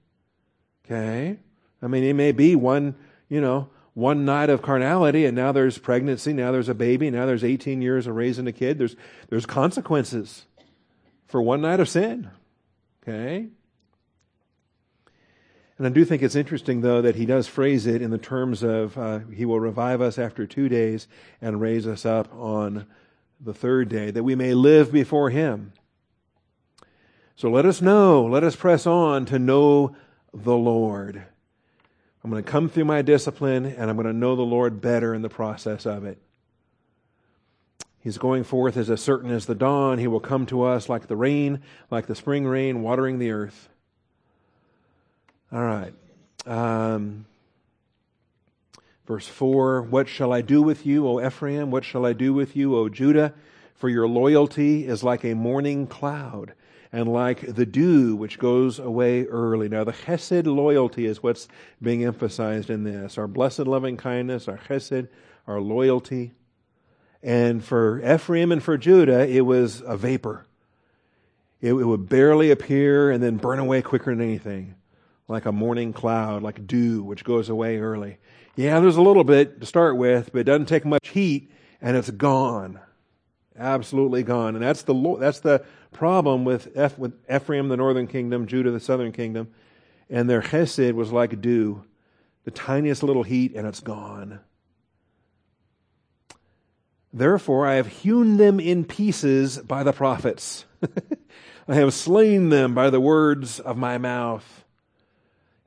[0.84, 1.38] Okay?
[1.82, 2.94] I mean, it may be one,
[3.28, 7.26] you know, one night of carnality and now there's pregnancy, now there's a baby, now
[7.26, 8.78] there's 18 years of raising a kid.
[8.78, 8.96] There's,
[9.28, 10.46] there's consequences
[11.26, 12.30] for one night of sin.
[13.02, 13.48] Okay?
[15.78, 18.62] And I do think it's interesting, though, that he does phrase it in the terms
[18.62, 21.06] of uh, he will revive us after two days
[21.42, 22.86] and raise us up on
[23.40, 25.72] the third day, that we may live before him.
[27.36, 29.94] So let us know, let us press on to know
[30.32, 31.22] the Lord.
[32.24, 35.14] I'm going to come through my discipline and I'm going to know the Lord better
[35.14, 36.18] in the process of it.
[38.00, 39.98] He's going forth as certain as the dawn.
[39.98, 41.60] He will come to us like the rain,
[41.90, 43.68] like the spring rain, watering the earth.
[45.52, 45.94] All right.
[46.46, 47.26] Um,
[49.06, 51.70] verse 4 What shall I do with you, O Ephraim?
[51.70, 53.34] What shall I do with you, O Judah?
[53.74, 56.54] For your loyalty is like a morning cloud
[56.92, 59.68] and like the dew which goes away early.
[59.68, 61.46] Now, the chesed loyalty is what's
[61.82, 63.18] being emphasized in this.
[63.18, 65.08] Our blessed loving kindness, our chesed,
[65.46, 66.32] our loyalty.
[67.22, 70.46] And for Ephraim and for Judah, it was a vapor.
[71.60, 74.74] It, it would barely appear and then burn away quicker than anything,
[75.28, 78.18] like a morning cloud, like dew, which goes away early.
[78.54, 81.96] Yeah, there's a little bit to start with, but it doesn't take much heat, and
[81.96, 82.80] it's gone
[83.58, 84.54] absolutely gone.
[84.54, 88.80] And that's the that's the problem with, Eph, with Ephraim, the northern kingdom, Judah, the
[88.80, 89.48] southern kingdom,
[90.10, 91.84] and their chesed was like dew,
[92.44, 94.40] the tiniest little heat, and it's gone.
[97.12, 100.66] Therefore, I have hewn them in pieces by the prophets.
[101.68, 104.64] I have slain them by the words of my mouth.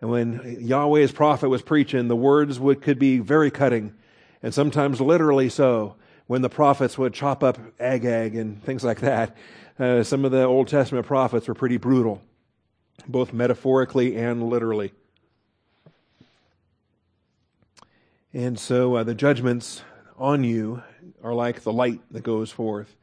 [0.01, 3.93] And when Yahweh's prophet was preaching, the words would, could be very cutting,
[4.41, 5.95] and sometimes literally so
[6.27, 9.35] when the prophets would chop up Agag and things like that.
[9.79, 12.21] Uh, some of the Old Testament prophets were pretty brutal,
[13.07, 14.93] both metaphorically and literally.
[18.33, 19.81] And so uh, the judgments
[20.17, 20.83] on you
[21.23, 22.95] are like the light that goes forth.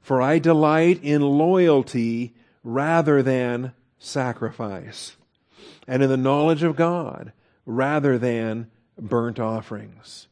[0.00, 5.16] For I delight in loyalty rather than sacrifice,
[5.86, 7.32] and in the knowledge of God
[7.66, 10.28] rather than burnt offerings.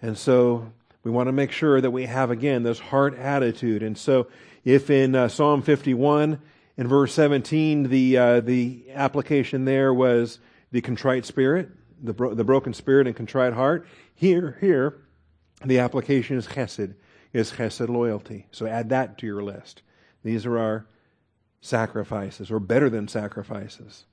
[0.00, 0.72] And so
[1.04, 3.82] we want to make sure that we have, again, this heart attitude.
[3.82, 4.28] And so
[4.64, 6.40] if in uh, Psalm 51,
[6.76, 10.38] in verse 17, the, uh, the application there was
[10.70, 11.68] the contrite spirit,
[12.02, 14.98] the, bro- the broken spirit and contrite heart, here, here,
[15.64, 16.94] the application is chesed,
[17.32, 18.46] is chesed loyalty.
[18.50, 19.82] So add that to your list.
[20.24, 20.86] These are our
[21.60, 24.04] sacrifices, or better than sacrifices.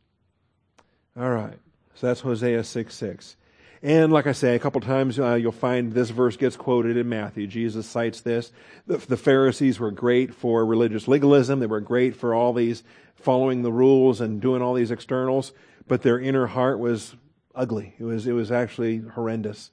[1.20, 1.60] All right.
[1.96, 3.36] So that's Hosea 6 6.
[3.82, 7.08] And like I say, a couple times uh, you'll find this verse gets quoted in
[7.08, 7.48] Matthew.
[7.48, 8.52] Jesus cites this.
[8.88, 11.60] The, the, Pharisees were great for religious legalism.
[11.60, 12.84] They were great for all these
[13.16, 15.54] following the rules and doing all these externals,
[15.88, 17.16] but their inner heart was
[17.56, 17.96] ugly.
[18.00, 19.72] It was, it was actually horrendous.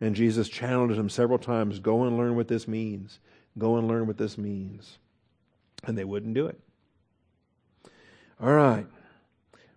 [0.00, 3.20] And Jesus challenged them several times, go and learn what this means.
[3.58, 4.98] Go and learn what this means.
[5.84, 6.60] And they wouldn't do it.
[8.40, 8.86] All right.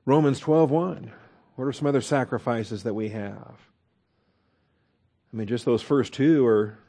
[0.10, 1.12] Romans 12:1.
[1.56, 3.60] What are some other sacrifices that we have?
[5.32, 6.80] I mean, just those first two are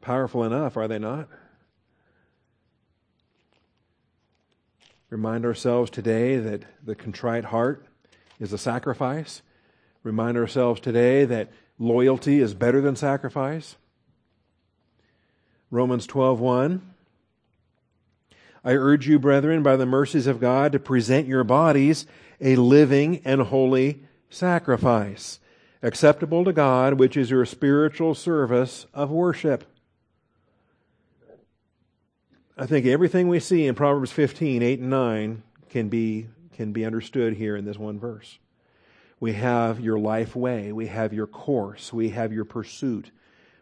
[0.00, 1.28] powerful enough, are they not?
[5.10, 7.84] Remind ourselves today that the contrite heart
[8.40, 9.42] is a sacrifice.
[10.02, 13.76] Remind ourselves today that loyalty is better than sacrifice.
[15.70, 16.91] Romans 12:1
[18.64, 22.06] I urge you brethren by the mercies of God to present your bodies
[22.40, 25.40] a living and holy sacrifice
[25.82, 29.64] acceptable to God, which is your spiritual service of worship.
[32.56, 36.84] I think everything we see in Proverbs 15, 8 and 9 can be, can be
[36.84, 38.38] understood here in this one verse.
[39.18, 40.72] We have your life way.
[40.72, 41.92] We have your course.
[41.92, 43.10] We have your pursuit.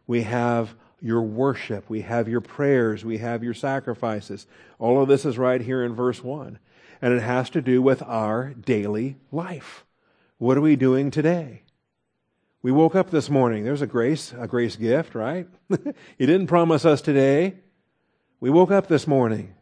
[0.06, 1.88] We have your worship.
[1.88, 3.04] We have your prayers.
[3.04, 4.46] We have your sacrifices.
[4.78, 6.58] All of this is right here in verse 1.
[7.02, 9.84] And it has to do with our daily life.
[10.38, 11.62] What are we doing today?
[12.62, 13.64] We woke up this morning.
[13.64, 15.48] There's a grace, a grace gift, right?
[16.18, 17.54] he didn't promise us today.
[18.38, 19.54] We woke up this morning.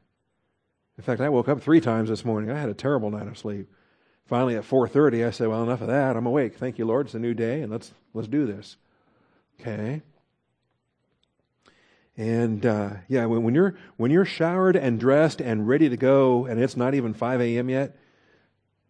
[0.96, 2.50] In fact, I woke up three times this morning.
[2.50, 3.68] I had a terrible night of sleep.
[4.26, 6.16] Finally, at 4:30, I said, "Well, enough of that.
[6.16, 6.56] I'm awake.
[6.56, 7.06] Thank you, Lord.
[7.06, 8.76] It's a new day, and let's let's do this."
[9.60, 10.02] Okay.
[12.18, 16.44] And uh, yeah, when, when you're when you're showered and dressed and ready to go,
[16.44, 17.70] and it's not even 5 a.m.
[17.70, 17.96] yet,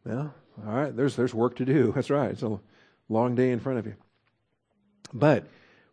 [0.04, 0.34] well,
[0.66, 0.96] all right.
[0.96, 1.92] There's there's work to do.
[1.94, 2.30] That's right.
[2.30, 2.58] It's a
[3.08, 3.94] long day in front of you.
[5.12, 5.44] But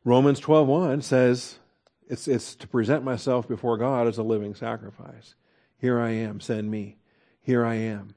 [0.03, 1.59] Romans 12:1 says
[2.07, 5.35] it's, it's to present myself before God as a living sacrifice.
[5.77, 6.97] Here I am, send me.
[7.41, 8.15] Here I am.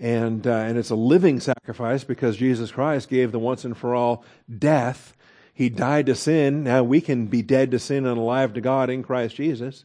[0.00, 3.94] And, uh, and it's a living sacrifice because Jesus Christ gave the once and for
[3.94, 4.24] all
[4.58, 5.16] death.
[5.58, 6.62] He died to sin.
[6.62, 9.84] Now we can be dead to sin and alive to God in Christ Jesus.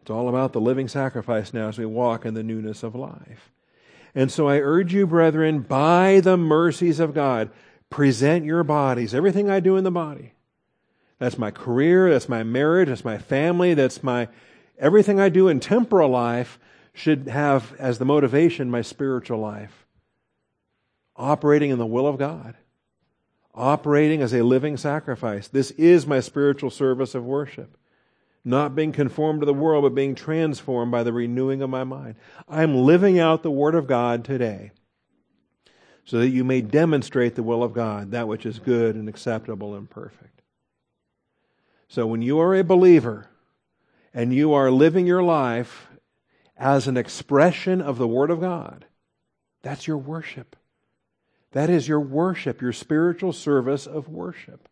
[0.00, 3.50] It's all about the living sacrifice now as we walk in the newness of life.
[4.14, 7.50] And so I urge you, brethren, by the mercies of God,
[7.90, 10.34] present your bodies, everything I do in the body.
[11.18, 14.28] That's my career, that's my marriage, that's my family, that's my
[14.78, 16.60] everything I do in temporal life
[16.92, 19.88] should have as the motivation my spiritual life.
[21.16, 22.54] Operating in the will of God.
[23.54, 25.48] Operating as a living sacrifice.
[25.48, 27.76] This is my spiritual service of worship
[28.44, 32.16] not being conformed to the world, but being transformed by the renewing of my mind.
[32.46, 34.72] I'm living out the Word of God today
[36.04, 39.74] so that you may demonstrate the will of God, that which is good and acceptable
[39.74, 40.42] and perfect.
[41.88, 43.28] So when you are a believer
[44.12, 45.88] and you are living your life
[46.56, 48.84] as an expression of the Word of God,
[49.62, 50.56] that's your worship.
[51.54, 54.68] That is your worship, your spiritual service of worship.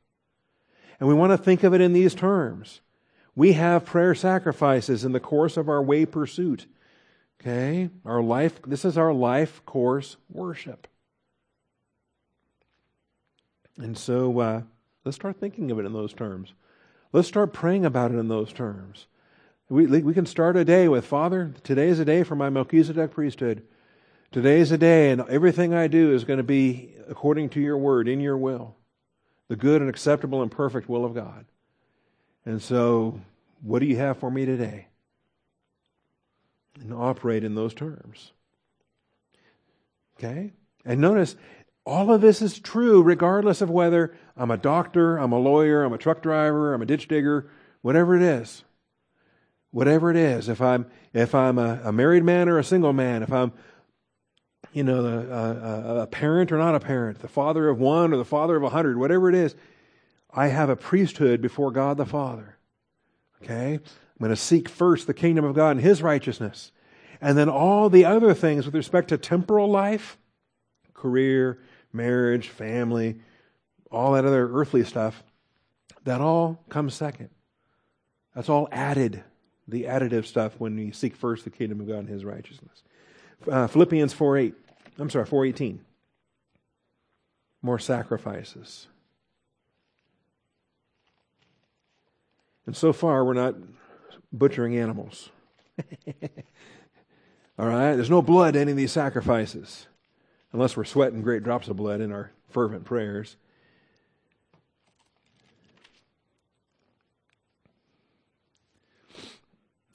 [0.98, 2.80] And we want to think of it in these terms.
[3.36, 6.66] We have prayer sacrifices in the course of our way pursuit.
[7.40, 7.88] Okay?
[8.04, 10.88] Our life, this is our life course worship.
[13.78, 14.62] And so uh,
[15.04, 16.52] let's start thinking of it in those terms.
[17.12, 19.06] Let's start praying about it in those terms.
[19.68, 23.12] We, we can start a day with Father, today is a day for my Melchizedek
[23.12, 23.62] priesthood.
[24.32, 27.76] Today is a day, and everything I do is going to be according to your
[27.76, 28.74] word, in your will,
[29.48, 31.44] the good and acceptable and perfect will of God.
[32.46, 33.20] And so,
[33.60, 34.86] what do you have for me today?
[36.80, 38.32] And operate in those terms.
[40.16, 40.54] Okay?
[40.82, 41.36] And notice,
[41.84, 45.92] all of this is true regardless of whether I'm a doctor, I'm a lawyer, I'm
[45.92, 47.50] a truck driver, I'm a ditch digger,
[47.82, 48.64] whatever it is.
[49.72, 50.48] Whatever it is.
[50.48, 53.52] If I'm, if I'm a, a married man or a single man, if I'm,
[54.72, 58.16] you know, a, a, a parent or not a parent, the father of one or
[58.16, 59.54] the father of a hundred, whatever it is,
[60.32, 62.56] I have a priesthood before God the Father.
[63.42, 63.74] Okay?
[63.74, 66.72] I'm going to seek first the kingdom of God and His righteousness.
[67.20, 70.16] And then all the other things with respect to temporal life,
[70.94, 71.58] career,
[71.92, 73.20] marriage, family,
[73.90, 75.22] all that other earthly stuff,
[76.04, 77.28] that all comes second.
[78.34, 79.22] That's all added,
[79.68, 82.82] the additive stuff when we seek first the kingdom of God and his righteousness.
[83.48, 84.54] Uh, Philippians 4 8.
[84.98, 85.80] I'm sorry, 418.
[87.62, 88.88] More sacrifices.
[92.66, 93.54] And so far, we're not
[94.32, 95.30] butchering animals.
[97.58, 97.94] All right?
[97.94, 99.86] There's no blood in any of these sacrifices,
[100.52, 103.36] unless we're sweating great drops of blood in our fervent prayers.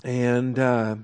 [0.04, 0.96] And uh,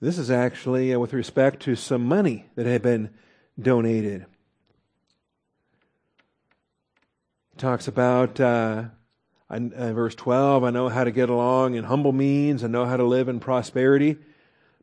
[0.00, 3.10] this is actually uh, with respect to some money that had been
[3.60, 4.26] donated.
[7.52, 8.84] It talks about uh,
[9.48, 9.58] uh,
[9.92, 13.04] verse 12 I know how to get along in humble means, I know how to
[13.04, 14.18] live in prosperity.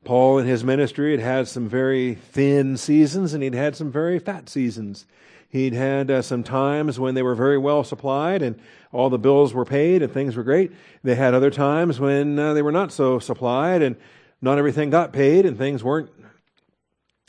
[0.03, 4.19] Paul in his ministry had had some very thin seasons and he'd had some very
[4.19, 5.05] fat seasons.
[5.47, 8.59] He'd had uh, some times when they were very well supplied and
[8.91, 10.71] all the bills were paid and things were great.
[11.03, 13.95] They had other times when uh, they were not so supplied and
[14.43, 16.09] not everything got paid and things weren't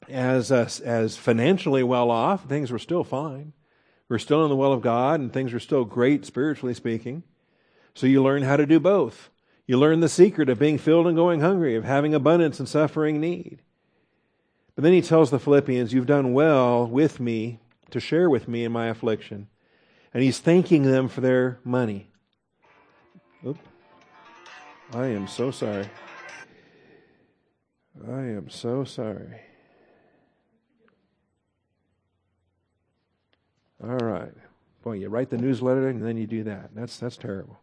[0.09, 2.49] as uh, as financially well off.
[2.49, 3.53] Things were still fine.
[4.09, 7.23] We're still in the will of God and things are still great spiritually speaking.
[7.95, 9.31] So you learn how to do both.
[9.65, 13.21] You learn the secret of being filled and going hungry, of having abundance and suffering
[13.21, 13.63] need.
[14.75, 18.65] But then he tells the Philippians, You've done well with me to share with me
[18.65, 19.47] in my affliction.
[20.13, 22.09] And he's thanking them for their money.
[23.47, 23.59] Oop.
[24.93, 25.89] I am so sorry.
[28.03, 29.41] I am so sorry.
[33.83, 34.33] All right.
[34.83, 36.71] Boy, you write the newsletter and then you do that.
[36.75, 37.61] That's that's terrible.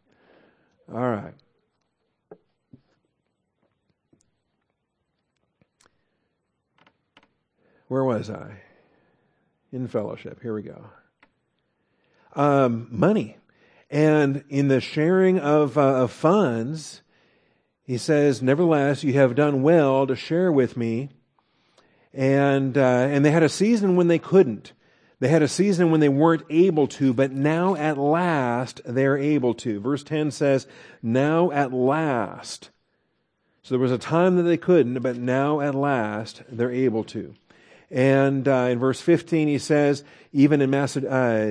[0.91, 1.34] All right.
[7.88, 8.62] Where was I?
[9.74, 10.41] In fellowship.
[10.41, 10.86] Here we go.
[12.34, 13.38] Um, money.
[13.89, 17.02] And in the sharing of, uh, of funds,
[17.84, 21.10] he says, Nevertheless, you have done well to share with me.
[22.13, 24.74] And, uh, and they had a season when they couldn't.
[25.20, 29.54] They had a season when they weren't able to, but now at last they're able
[29.56, 29.80] to.
[29.80, 30.65] Verse 10 says,
[31.04, 32.72] Now at last.
[33.62, 37.36] So there was a time that they couldn't, but now at last they're able to.
[37.91, 41.45] And uh, in verse 15, he says, Even in Macedonia, uh,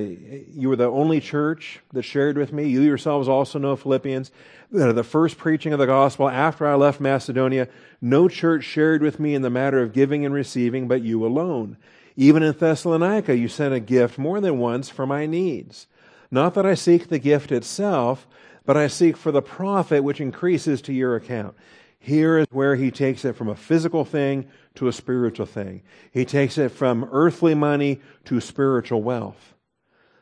[0.53, 2.66] you were the only church that shared with me.
[2.66, 4.31] You yourselves also know Philippians.
[4.72, 7.68] That the first preaching of the gospel after I left Macedonia,
[8.00, 11.76] no church shared with me in the matter of giving and receiving, but you alone.
[12.16, 15.88] Even in Thessalonica, you sent a gift more than once for my needs.
[16.31, 18.26] Not that I seek the gift itself,
[18.64, 21.55] but I seek for the profit which increases to your account.
[22.03, 25.83] Here is where he takes it from a physical thing to a spiritual thing.
[26.11, 29.55] He takes it from earthly money to spiritual wealth.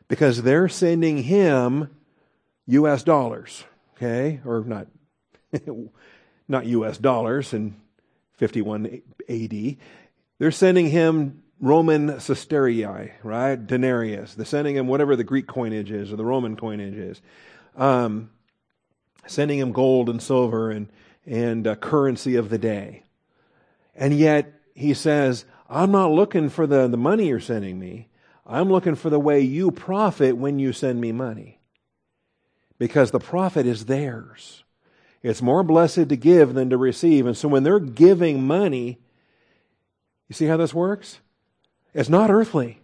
[0.09, 1.89] Because they're sending him
[2.67, 3.63] US dollars,
[3.95, 4.41] okay?
[4.45, 4.87] Or not,
[6.49, 7.75] not US dollars in
[8.33, 9.77] 51 AD.
[10.37, 13.55] They're sending him Roman sestertii, right?
[13.55, 14.35] Denarius.
[14.35, 17.21] They're sending him whatever the Greek coinage is or the Roman coinage is.
[17.77, 18.31] Um,
[19.27, 20.89] sending him gold and silver and,
[21.25, 23.03] and uh, currency of the day.
[23.95, 28.07] And yet he says, I'm not looking for the, the money you're sending me.
[28.45, 31.59] I'm looking for the way you profit when you send me money.
[32.79, 34.63] Because the profit is theirs.
[35.21, 37.25] It's more blessed to give than to receive.
[37.25, 38.99] And so when they're giving money,
[40.29, 41.19] you see how this works?
[41.93, 42.79] It's not earthly.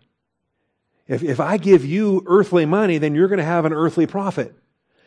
[1.08, 4.54] If, if I give you earthly money, then you're going to have an earthly profit.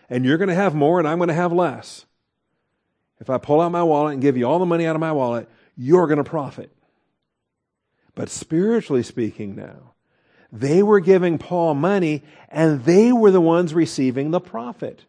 [0.08, 2.06] And you're going to have more and I'm going to have less.
[3.20, 5.12] If I pull out my wallet and give you all the money out of my
[5.12, 6.70] wallet, you're going to profit.
[8.14, 9.94] But spiritually speaking, now,
[10.50, 15.04] they were giving Paul money and they were the ones receiving the profit.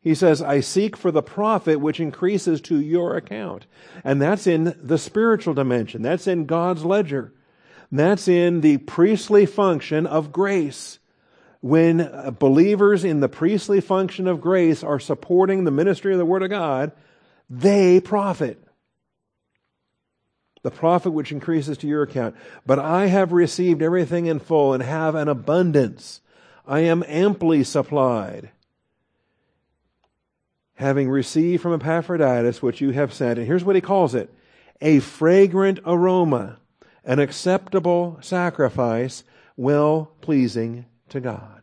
[0.00, 3.66] He says, I seek for the profit which increases to your account.
[4.02, 6.02] And that's in the spiritual dimension.
[6.02, 7.32] That's in God's ledger.
[7.92, 10.98] That's in the priestly function of grace
[11.62, 16.26] when uh, believers in the priestly function of grace are supporting the ministry of the
[16.26, 16.90] Word of God,
[17.48, 18.60] they profit.
[20.62, 22.34] The profit which increases to your account.
[22.66, 26.20] But I have received everything in full and have an abundance.
[26.66, 28.50] I am amply supplied.
[30.74, 34.34] Having received from Epaphroditus what you have sent, and here's what he calls it
[34.80, 36.58] a fragrant aroma,
[37.04, 39.22] an acceptable sacrifice,
[39.56, 41.62] well pleasing to God.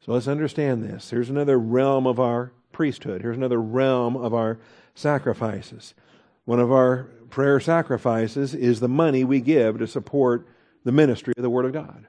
[0.00, 1.10] So let's understand this.
[1.10, 3.22] Here's another realm of our priesthood.
[3.22, 4.58] Here's another realm of our
[4.94, 5.94] sacrifices.
[6.44, 10.46] One of our prayer sacrifices is the money we give to support
[10.84, 12.06] the ministry of the Word of God.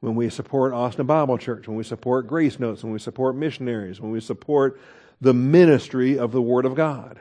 [0.00, 4.00] When we support Austin Bible Church, when we support Grace Notes, when we support missionaries,
[4.00, 4.80] when we support
[5.20, 7.20] the ministry of the Word of God.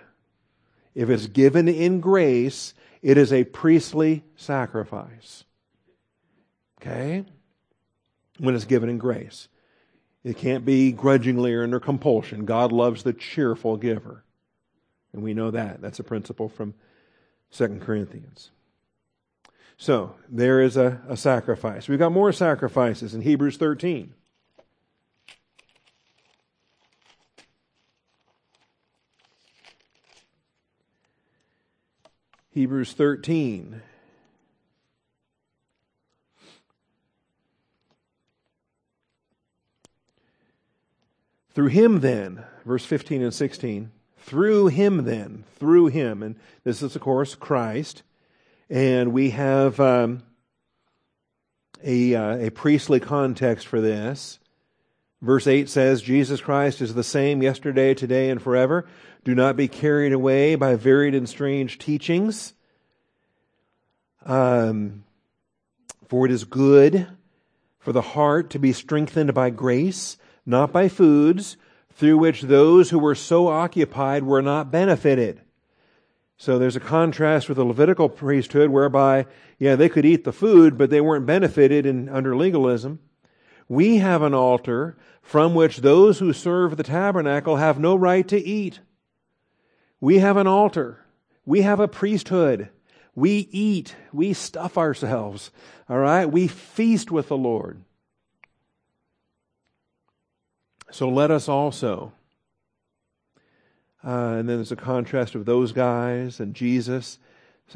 [0.95, 5.43] If it's given in grace, it is a priestly sacrifice.
[6.81, 7.25] Okay?
[8.37, 9.47] When it's given in grace.
[10.23, 12.45] It can't be grudgingly or under compulsion.
[12.45, 14.23] God loves the cheerful giver.
[15.13, 15.81] And we know that.
[15.81, 16.73] That's a principle from
[17.51, 18.51] 2 Corinthians.
[19.77, 21.87] So, there is a, a sacrifice.
[21.87, 24.13] We've got more sacrifices in Hebrews 13.
[32.51, 33.81] Hebrews 13.
[41.53, 46.95] Through him, then, verse 15 and 16, through him, then, through him, and this is,
[46.95, 48.03] of course, Christ,
[48.69, 50.21] and we have um,
[51.83, 54.39] a, uh, a priestly context for this.
[55.21, 58.87] Verse 8 says, Jesus Christ is the same yesterday, today, and forever.
[59.23, 62.53] Do not be carried away by varied and strange teachings.
[64.25, 65.03] Um,
[66.07, 67.07] for it is good
[67.79, 70.17] for the heart to be strengthened by grace
[70.49, 71.55] not by foods,
[71.93, 75.41] through which those who were so occupied were not benefited.
[76.37, 79.25] So there's a contrast with the Levitical priesthood whereby,
[79.59, 82.99] yeah, they could eat the food, but they weren't benefited in, under legalism.
[83.67, 88.39] We have an altar from which those who serve the tabernacle have no right to
[88.39, 88.79] eat.
[89.99, 91.05] We have an altar.
[91.45, 92.69] We have a priesthood.
[93.13, 93.95] We eat.
[94.13, 95.51] We stuff ourselves.
[95.89, 96.25] All right?
[96.25, 97.83] We feast with the Lord.
[100.91, 102.11] So let us also.
[104.03, 107.19] Uh, and then there's a contrast of those guys and Jesus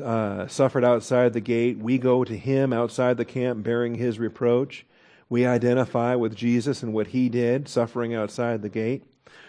[0.01, 1.78] uh, suffered outside the gate.
[1.78, 4.86] We go to him outside the camp bearing his reproach.
[5.30, 9.03] We identify with Jesus and what he did, suffering outside the gate.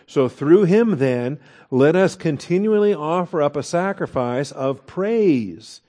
[0.06, 1.38] So through him, then,
[1.70, 5.80] let us continually offer up a sacrifice of praise.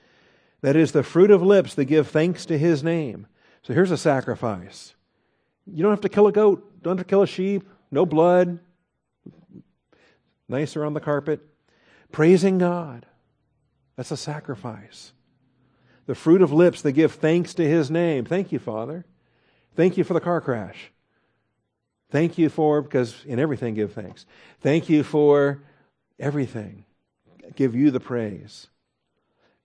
[0.62, 3.28] That is the fruit of lips that give thanks to his name.
[3.62, 4.95] So here's a sacrifice.
[5.66, 8.60] You don't have to kill a goat, don't have to kill a sheep, no blood,
[10.48, 11.42] nicer on the carpet.
[12.12, 13.06] Praising God.
[13.96, 15.14] That's a sacrifice.
[16.06, 18.26] The fruit of lips that give thanks to his name.
[18.26, 19.06] Thank you, Father.
[19.76, 20.92] Thank you for the car crash.
[22.12, 24.26] Thank you for, because in everything give thanks.
[24.62, 25.64] Thank you for
[26.20, 26.86] everything.
[27.56, 28.68] Give you the praise.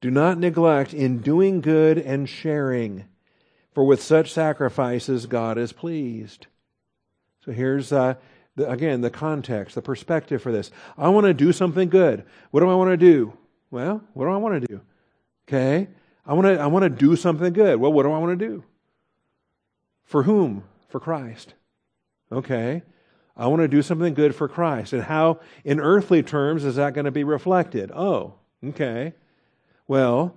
[0.01, 3.05] Do not neglect in doing good and sharing
[3.73, 6.47] for with such sacrifices God is pleased.
[7.45, 8.15] So here's, uh,
[8.57, 10.71] the, again, the context, the perspective for this.
[10.99, 12.25] I want to do something good.
[12.51, 13.33] What do I want to do?
[13.71, 14.81] Well, what do I want to do?
[15.49, 15.89] Okay.
[16.27, 17.81] I want to, I want to do something good.
[17.81, 18.65] Well, what do I want to do?
[20.05, 20.65] For whom?
[20.89, 21.55] For Christ.
[22.31, 22.83] Okay.
[23.37, 24.93] I want to do something good for Christ.
[24.93, 27.91] And how, in earthly terms, is that going to be reflected?
[27.93, 29.15] Oh, okay.
[29.89, 30.35] Well,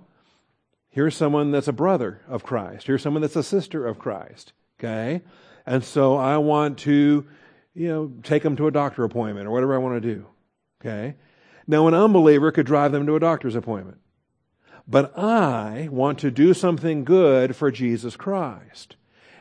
[0.94, 2.86] Here's someone that's a brother of Christ.
[2.86, 4.52] Here's someone that's a sister of Christ.
[4.78, 5.22] Okay?
[5.66, 7.26] And so I want to,
[7.74, 10.26] you know, take them to a doctor appointment or whatever I want to do.
[10.80, 11.16] Okay?
[11.66, 13.98] Now, an unbeliever could drive them to a doctor's appointment.
[14.86, 18.94] But I want to do something good for Jesus Christ.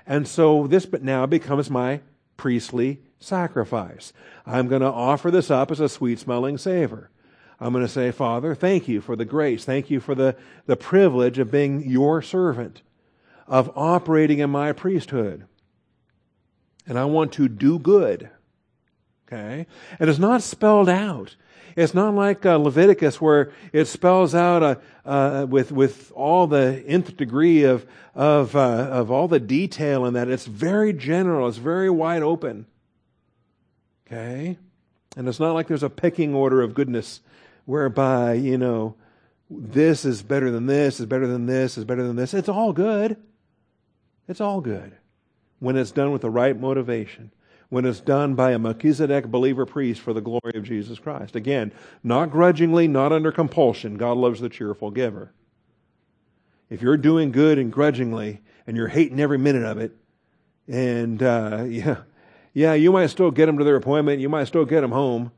[0.07, 2.01] And so this but now becomes my
[2.35, 4.11] priestly sacrifice.
[4.47, 7.11] I'm going to offer this up as a sweet smelling savor.
[7.59, 9.63] I'm going to say, Father, thank you for the grace.
[9.63, 10.35] Thank you for the,
[10.65, 12.81] the privilege of being your servant,
[13.47, 15.45] of operating in my priesthood.
[16.85, 18.29] And I want to do good.
[19.27, 19.65] Okay?
[19.99, 21.35] And it's not spelled out.
[21.75, 24.75] It's not like uh, Leviticus where it spells out uh,
[25.05, 30.13] uh, with, with all the nth degree of, of, uh, of all the detail in
[30.13, 30.27] that.
[30.27, 31.47] It's very general.
[31.47, 32.67] It's very wide open.
[34.05, 34.57] Okay?
[35.15, 37.21] And it's not like there's a pecking order of goodness
[37.65, 38.95] whereby, you know,
[39.49, 42.33] this is better than this, is better than this, is better than this.
[42.33, 43.17] It's all good.
[44.27, 44.93] It's all good
[45.59, 47.31] when it's done with the right motivation,
[47.69, 51.35] when it's done by a Melchizedek believer priest for the glory of Jesus Christ.
[51.35, 51.71] Again,
[52.03, 53.95] not grudgingly, not under compulsion.
[53.97, 55.31] God loves the cheerful giver.
[56.69, 59.95] If you're doing good and grudgingly, and you're hating every minute of it,
[60.67, 61.97] and uh, yeah,
[62.53, 65.31] yeah, you might still get them to their appointment, you might still get them home,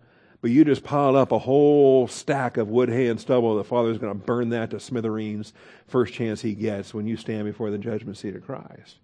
[0.45, 3.55] but you just piled up a whole stack of wood, hay, and stubble.
[3.55, 5.53] The Father's going to burn that to smithereens
[5.87, 8.97] first chance he gets when you stand before the judgment seat of Christ.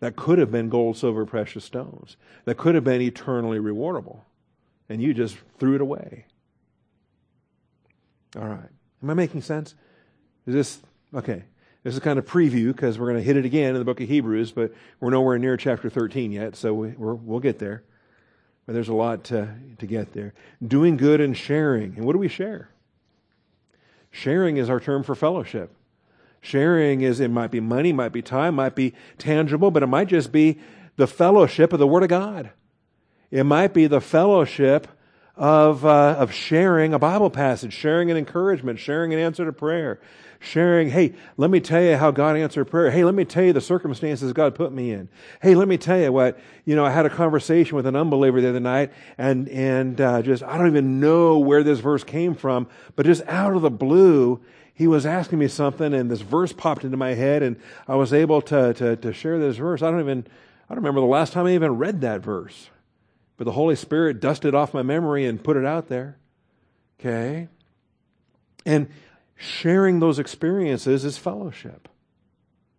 [0.00, 2.16] That could have been gold, silver, precious stones.
[2.46, 4.22] That could have been eternally rewardable.
[4.88, 6.26] And you just threw it away.
[8.34, 8.68] All right.
[9.04, 9.76] Am I making sense?
[10.48, 10.78] Is this
[11.14, 11.44] okay?
[11.84, 14.00] This is kind of preview because we're going to hit it again in the book
[14.00, 17.84] of Hebrews, but we're nowhere near chapter 13 yet, so we, will get there.
[18.66, 20.34] But there's a lot to, to get there.
[20.66, 21.96] Doing good and sharing.
[21.96, 22.68] And what do we share?
[24.10, 25.74] Sharing is our term for fellowship.
[26.40, 30.08] Sharing is, it might be money, might be time, might be tangible, but it might
[30.08, 30.58] just be
[30.96, 32.50] the fellowship of the Word of God.
[33.30, 34.88] It might be the fellowship
[35.36, 40.00] of, uh, of sharing a Bible passage, sharing an encouragement, sharing an answer to prayer,
[40.38, 42.90] sharing, hey, let me tell you how God answered prayer.
[42.90, 45.08] Hey, let me tell you the circumstances God put me in.
[45.40, 48.40] Hey, let me tell you what, you know, I had a conversation with an unbeliever
[48.40, 52.34] the other night and, and, uh, just, I don't even know where this verse came
[52.34, 54.40] from, but just out of the blue,
[54.74, 57.56] he was asking me something and this verse popped into my head and
[57.88, 59.82] I was able to, to, to share this verse.
[59.82, 60.26] I don't even,
[60.68, 62.68] I don't remember the last time I even read that verse,
[63.36, 66.18] but the Holy Spirit dusted off my memory and put it out there.
[67.00, 67.48] Okay.
[68.66, 68.88] And
[69.36, 71.88] sharing those experiences is fellowship.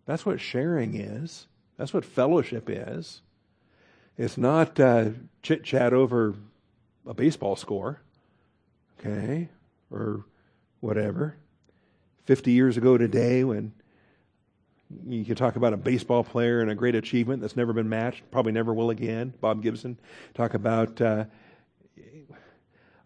[0.06, 1.46] That's what sharing is.
[1.76, 3.22] That's what fellowship is.
[4.16, 5.10] It's not uh,
[5.42, 6.34] chit chat over
[7.06, 8.00] a baseball score,
[8.98, 9.48] okay,
[9.90, 10.24] or
[10.80, 11.36] whatever.
[12.24, 13.72] 50 years ago today, when
[15.06, 18.28] you could talk about a baseball player and a great achievement that's never been matched,
[18.30, 19.98] probably never will again, Bob Gibson.
[20.34, 21.24] Talk about, uh,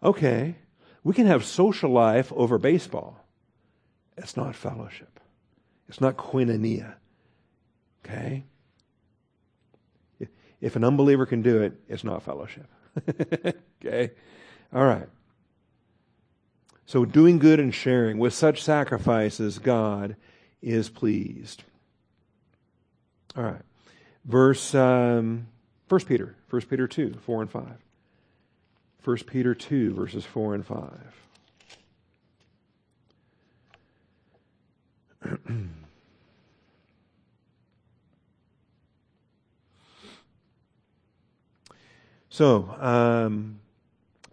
[0.01, 0.55] okay,
[1.03, 3.22] we can have social life over baseball.
[4.17, 5.19] It's not fellowship.
[5.89, 6.95] It's not koinonia.
[8.05, 8.43] Okay?
[10.63, 12.67] If an unbeliever can do it, it's not fellowship.
[13.83, 14.11] okay?
[14.73, 15.09] All right.
[16.85, 20.15] So, doing good and sharing with such sacrifices, God
[20.61, 21.63] is pleased.
[23.35, 23.61] All right.
[24.23, 25.47] Verse, um,
[25.89, 27.63] 1 Peter, 1 Peter 2, 4 and 5.
[29.03, 30.89] 1 Peter 2, verses 4 and 5.
[42.29, 43.59] so, um,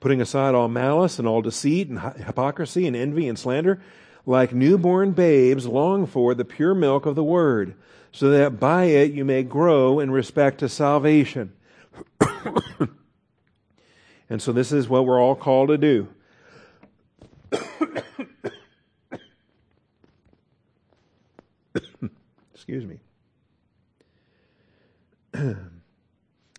[0.00, 3.80] putting aside all malice and all deceit and hypocrisy and envy and slander,
[4.26, 7.74] like newborn babes, long for the pure milk of the word,
[8.12, 11.52] so that by it you may grow in respect to salvation.
[14.28, 16.08] and so, this is what we're all called to do.
[22.60, 23.00] Excuse me.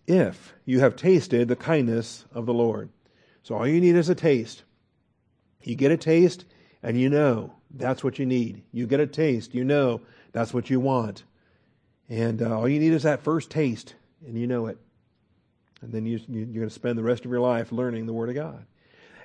[0.08, 2.90] if you have tasted the kindness of the Lord.
[3.44, 4.64] So all you need is a taste.
[5.62, 6.46] You get a taste
[6.82, 8.64] and you know that's what you need.
[8.72, 11.24] You get a taste, you know that's what you want.
[12.10, 13.94] And uh, all you need is that first taste
[14.26, 14.80] and you know it.
[15.84, 18.30] And then you, you're going to spend the rest of your life learning the Word
[18.30, 18.66] of God.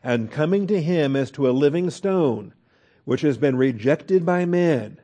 [0.05, 2.53] And coming to Him as to a living stone,
[3.07, 4.99] which has been rejected by men,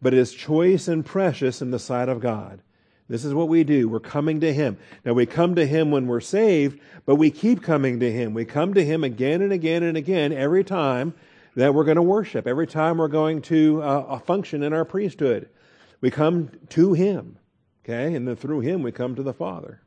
[0.00, 2.60] but is choice and precious in the sight of God.
[3.08, 3.88] This is what we do.
[3.88, 4.76] We're coming to Him.
[5.04, 8.34] Now we come to Him when we're saved, but we keep coming to Him.
[8.34, 11.14] We come to Him again and again and again every time
[11.54, 15.48] that we're going to worship, every time we're going to uh, function in our priesthood.
[16.00, 17.38] We come to Him,
[17.84, 18.14] okay?
[18.14, 19.80] And then through Him we come to the Father.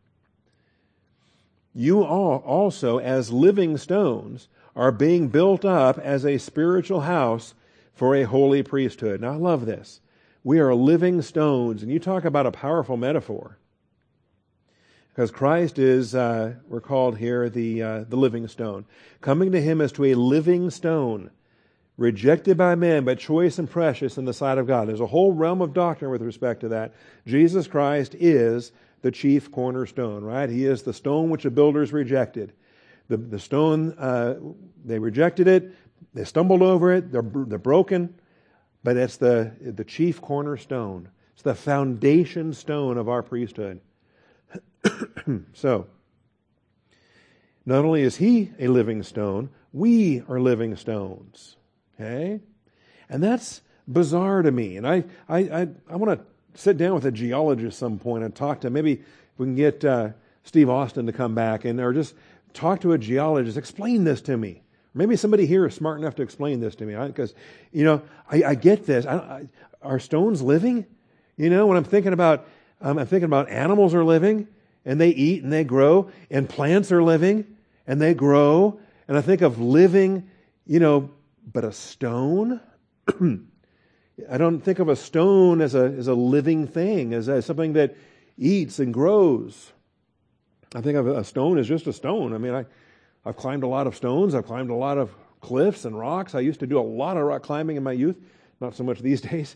[1.74, 7.54] You all also, as living stones, are being built up as a spiritual house
[8.02, 9.22] for a holy priesthood.
[9.22, 10.00] Now I love this.
[10.44, 11.84] We are living stones.
[11.84, 13.60] And you talk about a powerful metaphor.
[15.10, 18.86] Because Christ is, uh, we're called here the, uh, the living stone.
[19.22, 21.30] Coming to him as to a living stone,
[21.96, 24.88] rejected by men, but choice and precious in the sight of God.
[24.88, 26.96] There's a whole realm of doctrine with respect to that.
[27.28, 28.72] Jesus Christ is
[29.04, 30.50] the chief cornerstone, right?
[30.50, 32.52] He is the stone which the builders rejected.
[33.10, 34.40] The, the stone, uh,
[34.86, 35.76] they rejected it,
[36.14, 38.14] they stumbled over it, they're, they're broken,
[38.84, 41.10] but it's the, the chief cornerstone.
[41.34, 43.82] It's the foundation stone of our priesthood.
[45.54, 45.88] so,
[47.66, 51.56] not only is he a living stone, we are living stones.
[51.96, 52.42] Okay?
[53.10, 54.78] And that's bizarre to me.
[54.78, 56.26] And I, I, I, I want to
[56.60, 59.04] sit down with a geologist some point and talk to maybe
[59.38, 60.10] we can get uh,
[60.44, 62.16] Steve Austin to come back and or just
[62.54, 63.58] talk to a geologist.
[63.58, 64.64] Explain this to me.
[64.94, 67.34] Maybe somebody here is smart enough to explain this to me, because
[67.72, 69.06] you know I, I get this.
[69.06, 69.50] I, I,
[69.82, 70.86] are stones living?
[71.38, 72.48] You know, when I'm thinking about,
[72.82, 74.48] um, I'm thinking about animals are living
[74.86, 77.46] and they eat and they grow, and plants are living
[77.88, 80.30] and they grow, and I think of living,
[80.66, 81.10] you know,
[81.52, 82.60] but a stone.
[84.30, 87.74] I don't think of a stone as a as a living thing, as, as something
[87.74, 87.96] that
[88.38, 89.72] eats and grows.
[90.76, 92.34] I think of a stone as just a stone.
[92.34, 92.66] I mean, I
[93.26, 94.34] I've climbed a lot of stones.
[94.34, 96.36] I've climbed a lot of cliffs and rocks.
[96.36, 98.18] I used to do a lot of rock climbing in my youth,
[98.60, 99.56] not so much these days.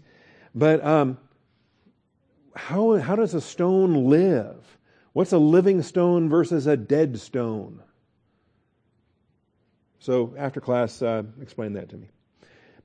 [0.53, 1.18] But um,
[2.55, 4.78] how, how does a stone live?
[5.13, 7.82] What's a living stone versus a dead stone?
[9.99, 12.09] So after class, uh, explain that to me.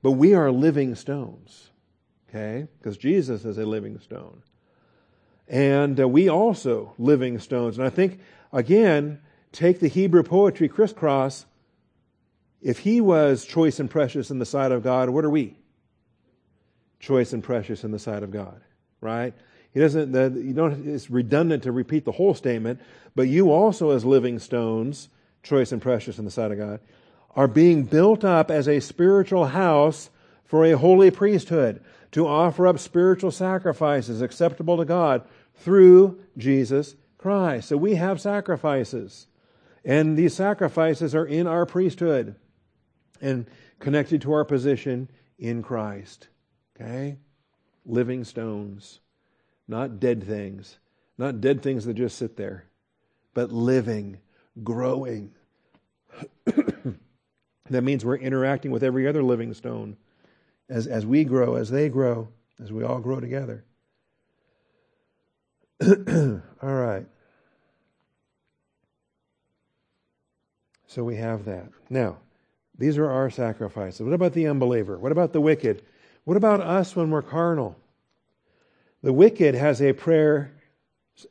[0.01, 1.69] But we are living stones,
[2.29, 2.67] okay?
[2.79, 4.41] Because Jesus is a living stone.
[5.47, 7.77] And uh, we also living stones.
[7.77, 8.19] And I think,
[8.51, 9.19] again,
[9.51, 11.45] take the Hebrew poetry crisscross.
[12.61, 15.57] If he was choice and precious in the sight of God, what are we?
[16.99, 18.61] Choice and precious in the sight of God,
[19.01, 19.33] right?
[19.73, 22.79] He doesn't, the, you don't, it's redundant to repeat the whole statement,
[23.15, 25.09] but you also, as living stones,
[25.43, 26.79] choice and precious in the sight of God,
[27.35, 30.09] are being built up as a spiritual house
[30.45, 31.81] for a holy priesthood
[32.11, 35.23] to offer up spiritual sacrifices acceptable to God
[35.55, 37.69] through Jesus Christ.
[37.69, 39.27] So we have sacrifices.
[39.83, 42.35] And these sacrifices are in our priesthood
[43.19, 43.47] and
[43.79, 45.09] connected to our position
[45.39, 46.27] in Christ.
[46.79, 47.17] Okay?
[47.85, 48.99] Living stones,
[49.67, 50.77] not dead things,
[51.17, 52.65] not dead things that just sit there,
[53.33, 54.19] but living,
[54.63, 55.31] growing.
[56.45, 59.97] that means we're interacting with every other living stone
[60.69, 62.29] as, as we grow, as they grow,
[62.61, 63.65] as we all grow together.
[65.87, 67.05] all right.
[70.91, 71.69] So we have that.
[71.89, 72.17] Now,
[72.77, 74.01] these are our sacrifices.
[74.01, 74.99] What about the unbeliever?
[74.99, 75.83] What about the wicked?
[76.25, 77.77] What about us when we're carnal?
[79.01, 80.51] The wicked has a prayer,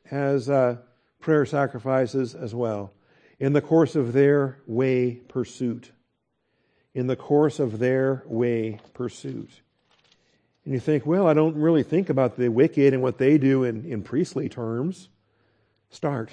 [0.07, 0.79] has uh,
[1.21, 2.95] prayer sacrifices as well
[3.39, 5.93] in the course of their way pursuit.
[6.95, 9.51] In the course of their way pursuit.
[10.65, 13.65] And you think, well, I don't really think about the wicked and what they do
[13.65, 15.11] in, in priestly terms.
[15.91, 16.31] Start.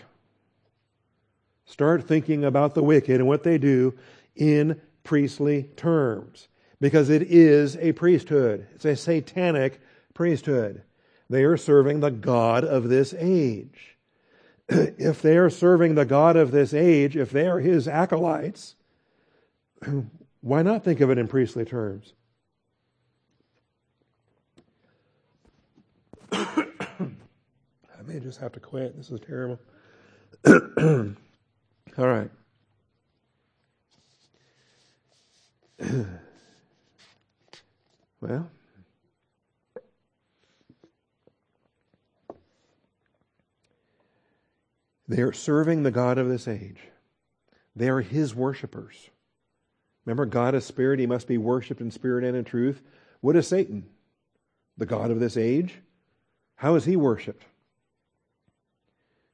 [1.68, 3.94] Start thinking about the wicked and what they do
[4.36, 6.48] in priestly terms
[6.80, 8.66] because it is a priesthood.
[8.74, 9.82] It's a satanic
[10.14, 10.84] priesthood.
[11.30, 13.98] They are serving the God of this age.
[14.70, 18.76] if they are serving the God of this age, if they are his acolytes,
[20.42, 22.14] why not think of it in priestly terms?
[26.32, 27.08] I
[28.06, 28.96] may just have to quit.
[28.96, 29.60] This is terrible.
[31.98, 32.30] All right.
[38.22, 38.48] well,
[45.08, 46.78] they are serving the God of this age.
[47.76, 49.10] They are his worshippers.
[50.06, 51.00] Remember, God is spirit.
[51.00, 52.82] He must be worshiped in spirit and in truth.
[53.22, 53.86] What is Satan?
[54.78, 55.74] The God of this age?
[56.56, 57.44] How is he worshiped?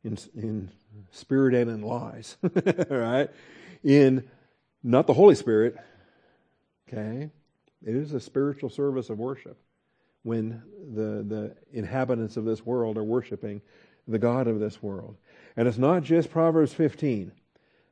[0.05, 0.71] In, in
[1.11, 2.37] spirit and in lies,
[2.89, 3.29] right?
[3.83, 4.29] In
[4.83, 5.75] not the Holy Spirit,
[6.87, 7.29] okay?
[7.85, 9.57] It is a spiritual service of worship
[10.23, 10.61] when
[10.93, 13.61] the, the inhabitants of this world are worshiping
[14.07, 15.17] the God of this world.
[15.55, 17.31] And it's not just Proverbs 15.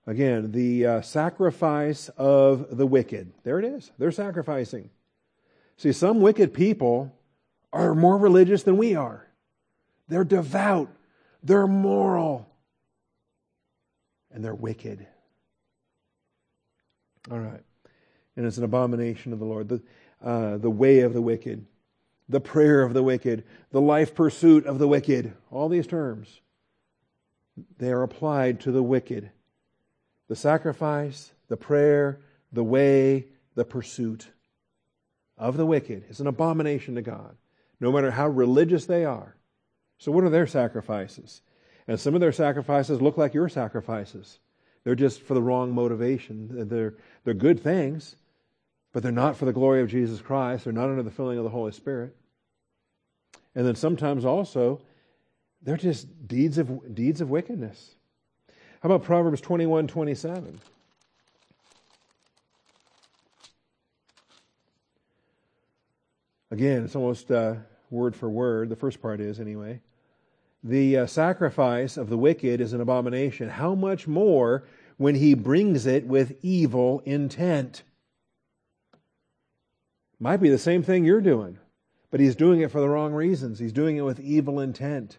[0.07, 3.31] Again, the uh, sacrifice of the wicked.
[3.43, 3.91] There it is.
[3.97, 4.89] They're sacrificing.
[5.77, 7.15] See, some wicked people
[7.71, 9.27] are more religious than we are.
[10.07, 10.89] They're devout.
[11.43, 12.50] They're moral
[14.33, 15.05] and they're wicked.
[17.29, 17.63] All right.
[18.35, 19.69] And it's an abomination of the Lord.
[19.69, 19.81] The,
[20.23, 21.65] uh, the way of the wicked,
[22.29, 26.41] the prayer of the wicked, the life pursuit of the wicked, all these terms,
[27.77, 29.31] they are applied to the wicked.
[30.27, 32.21] The sacrifice, the prayer,
[32.51, 34.27] the way, the pursuit
[35.37, 37.35] of the wicked is an abomination to God,
[37.79, 39.35] no matter how religious they are.
[39.97, 41.41] So, what are their sacrifices?
[41.87, 44.39] And some of their sacrifices look like your sacrifices.
[44.83, 46.67] They're just for the wrong motivation.
[46.67, 48.15] They're, they're good things,
[48.93, 50.63] but they're not for the glory of Jesus Christ.
[50.63, 52.15] They're not under the filling of the Holy Spirit.
[53.55, 54.81] And then sometimes also,
[55.61, 57.95] they're just deeds of, deeds of wickedness.
[58.81, 60.59] How about Proverbs 21 27?
[66.49, 67.55] Again, it's almost uh,
[67.89, 68.69] word for word.
[68.69, 69.79] The first part is, anyway
[70.63, 74.63] the uh, sacrifice of the wicked is an abomination, how much more
[74.97, 77.83] when he brings it with evil intent?
[80.19, 81.57] Might be the same thing you're doing,
[82.11, 83.57] but he's doing it for the wrong reasons.
[83.57, 85.17] He's doing it with evil intent.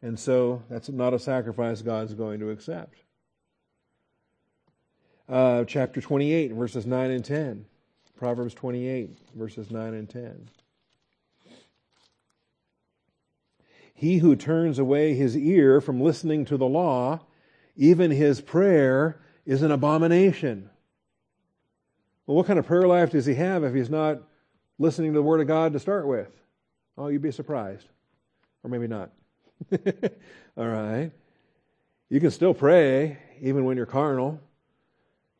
[0.00, 3.02] And so that's not a sacrifice God's going to accept.
[5.28, 7.66] Uh, chapter 28, verses 9 and 10.
[8.16, 10.48] Proverbs 28, verses 9 and 10.
[13.96, 17.20] He who turns away his ear from listening to the law,
[17.76, 20.68] even his prayer is an abomination.
[22.26, 24.18] Well, what kind of prayer life does he have if he's not
[24.78, 26.28] listening to the Word of God to start with?
[26.98, 27.88] Oh, you'd be surprised.
[28.62, 29.12] Or maybe not.
[30.58, 31.10] All right.
[32.10, 34.38] You can still pray even when you're carnal.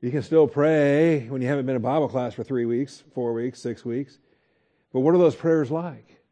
[0.00, 3.34] You can still pray when you haven't been in Bible class for three weeks, four
[3.34, 4.18] weeks, six weeks.
[4.94, 6.22] But what are those prayers like?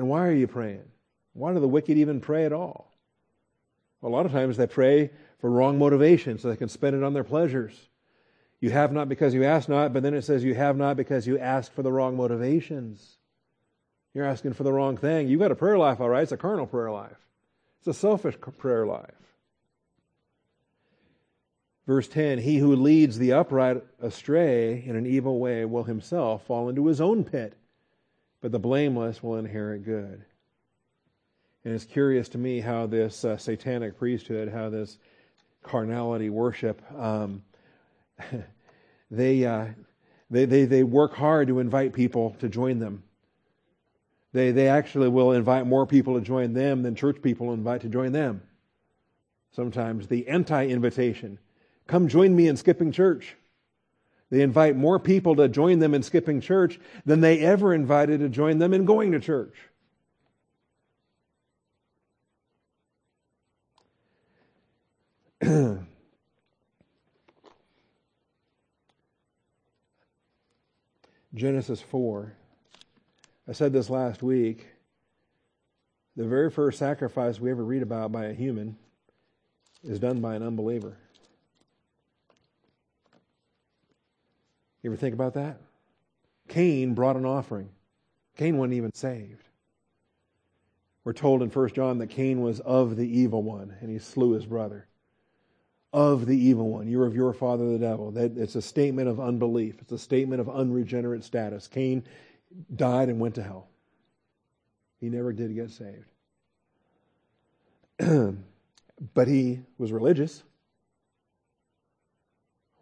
[0.00, 0.88] And why are you praying?
[1.34, 2.90] Why do the wicked even pray at all?
[4.00, 7.02] Well, a lot of times they pray for wrong motivation so they can spend it
[7.02, 7.78] on their pleasures.
[8.60, 11.26] You have not because you ask not, but then it says you have not because
[11.26, 13.18] you ask for the wrong motivations.
[14.14, 15.28] You're asking for the wrong thing.
[15.28, 16.22] You've got a prayer life, all right.
[16.22, 17.18] It's a carnal prayer life.
[17.80, 19.10] It's a selfish prayer life.
[21.86, 26.70] Verse 10 He who leads the upright astray in an evil way will himself fall
[26.70, 27.52] into his own pit,
[28.40, 30.24] but the blameless will inherit good.
[31.64, 34.98] And it's curious to me how this uh, satanic priesthood, how this
[35.62, 37.42] carnality worship, um,
[39.10, 39.66] they, uh,
[40.30, 43.02] they, they, they work hard to invite people to join them.
[44.32, 47.88] They, they actually will invite more people to join them than church people invite to
[47.88, 48.42] join them.
[49.52, 51.38] Sometimes the anti invitation
[51.86, 53.36] come join me in skipping church.
[54.30, 58.28] They invite more people to join them in skipping church than they ever invited to
[58.28, 59.56] join them in going to church.
[71.34, 72.34] Genesis 4
[73.48, 74.68] I said this last week.
[76.16, 78.76] The very first sacrifice we ever read about by a human
[79.82, 80.96] is done by an unbeliever.
[84.82, 85.60] You ever think about that?
[86.48, 87.68] Cain brought an offering.
[88.36, 89.46] Cain wasn't even saved.
[91.04, 94.32] We're told in 1 John that Cain was of the evil one and he slew
[94.32, 94.86] his brother.
[95.92, 96.88] Of the evil one.
[96.88, 98.12] You're of your father the devil.
[98.12, 99.76] That, it's a statement of unbelief.
[99.80, 101.66] It's a statement of unregenerate status.
[101.66, 102.04] Cain
[102.74, 103.68] died and went to hell.
[105.00, 106.06] He never did get saved.
[109.14, 110.44] but he was religious.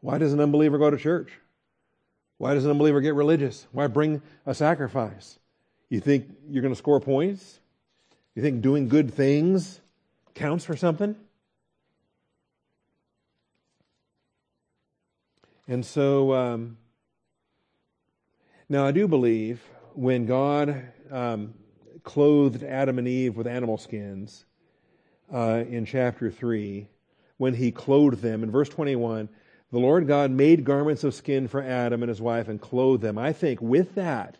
[0.00, 1.32] Why does an unbeliever go to church?
[2.38, 3.66] Why does an unbeliever get religious?
[3.72, 5.38] Why bring a sacrifice?
[5.88, 7.60] You think you're going to score points?
[8.34, 9.80] You think doing good things
[10.34, 11.16] counts for something?
[15.66, 16.78] And so, um,
[18.70, 19.62] now, I do believe
[19.94, 21.54] when God um,
[22.04, 24.44] clothed Adam and Eve with animal skins
[25.32, 26.86] uh, in chapter 3,
[27.38, 29.28] when he clothed them, in verse 21,
[29.70, 33.18] the Lord God made garments of skin for Adam and his wife and clothed them.
[33.18, 34.36] I think with that,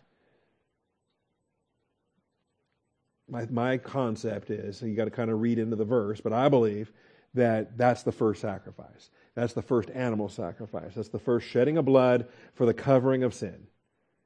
[3.27, 6.49] my, my concept is, you got to kind of read into the verse, but I
[6.49, 6.91] believe
[7.35, 9.11] that that's the first sacrifice.
[9.35, 10.93] That's the first animal sacrifice.
[10.95, 13.67] That's the first shedding of blood for the covering of sin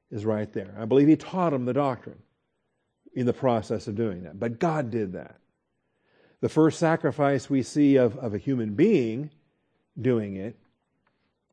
[0.10, 0.74] is right there.
[0.80, 2.20] I believe he taught them the doctrine
[3.14, 4.40] in the process of doing that.
[4.40, 5.36] But God did that.
[6.40, 9.30] The first sacrifice we see of, of a human being
[10.00, 10.58] doing it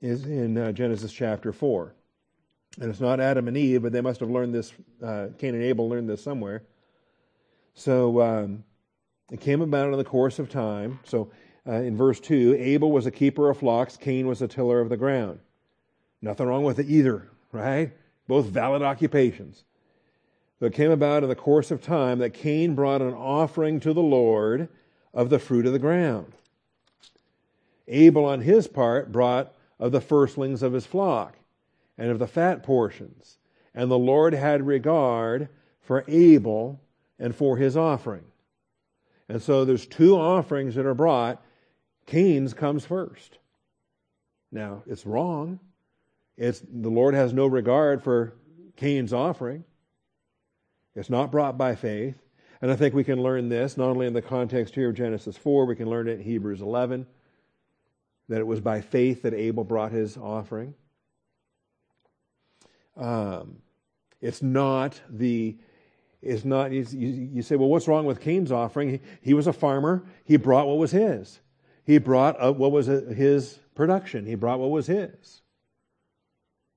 [0.01, 1.95] is in uh, Genesis chapter 4.
[2.81, 4.73] And it's not Adam and Eve, but they must have learned this,
[5.03, 6.63] uh, Cain and Abel learned this somewhere.
[7.75, 8.65] So um,
[9.31, 11.01] it came about in the course of time.
[11.05, 11.31] So
[11.67, 14.89] uh, in verse 2, Abel was a keeper of flocks, Cain was a tiller of
[14.89, 15.41] the ground.
[16.23, 17.93] Nothing wrong with it either, right?
[18.31, 19.65] both valid occupations.
[20.61, 23.93] So it came about in the course of time that Cain brought an offering to
[23.93, 24.69] the Lord
[25.13, 26.33] of the fruit of the ground.
[27.89, 31.37] Abel, on his part, brought of the firstlings of his flock
[31.99, 33.39] and of the fat portions.
[33.75, 35.49] And the Lord had regard
[35.81, 36.81] for Abel
[37.19, 38.25] and for his offering.
[39.29, 41.43] And so there's two offerings that are brought.
[42.07, 43.39] Cain's comes first.
[44.53, 45.61] Now, it's wrong.
[46.37, 48.35] It's, the Lord has no regard for
[48.77, 49.65] Cain's offering.
[50.95, 52.17] It's not brought by faith.
[52.63, 55.37] And I think we can learn this not only in the context here of Genesis
[55.37, 57.07] 4, we can learn it in Hebrews 11,
[58.31, 60.73] that it was by faith that Abel brought his offering.
[62.97, 63.57] Um,
[64.21, 65.57] it's not the,
[66.23, 68.91] it's not, you, you, say, well, what's wrong with Cain's offering?
[68.91, 70.05] He, he was a farmer.
[70.25, 71.41] He brought what was his.
[71.85, 74.27] He brought uh, what was his production.
[74.27, 75.43] He brought what was his.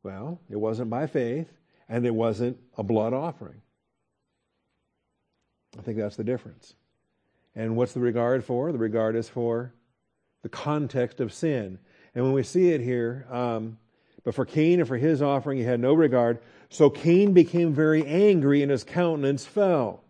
[0.02, 1.54] Well, it wasn't by faith,
[1.88, 3.62] and it wasn't a blood offering.
[5.78, 6.74] I think that's the difference.
[7.56, 8.72] And what's the regard for?
[8.72, 9.72] The regard is for
[10.44, 11.80] the context of sin.
[12.14, 13.80] And when we see it here, um,
[14.24, 16.40] but for Cain and for his offering, he had no regard.
[16.70, 20.04] So Cain became very angry and his countenance fell.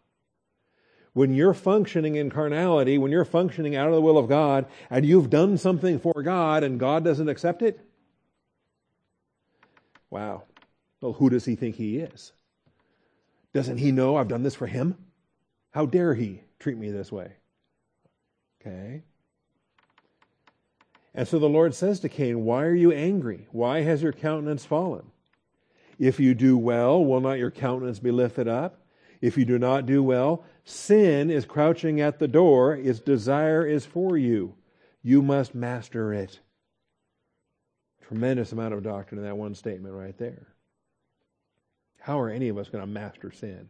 [1.13, 5.05] When you're functioning in carnality, when you're functioning out of the will of God, and
[5.05, 7.79] you've done something for God and God doesn't accept it,
[10.13, 10.43] Wow.
[11.01, 12.33] Well, who does he think he is?
[13.51, 14.95] Doesn't he know I've done this for him?
[15.71, 17.31] How dare he treat me this way?
[18.61, 19.01] Okay.
[21.15, 23.47] And so the Lord says to Cain, Why are you angry?
[23.51, 25.11] Why has your countenance fallen?
[25.99, 28.79] If you do well, will not your countenance be lifted up?
[29.21, 32.75] If you do not do well, sin is crouching at the door.
[32.75, 34.55] Its desire is for you.
[35.01, 36.39] You must master it.
[38.07, 40.47] Tremendous amount of doctrine in that one statement right there.
[41.99, 43.69] How are any of us going to master sin?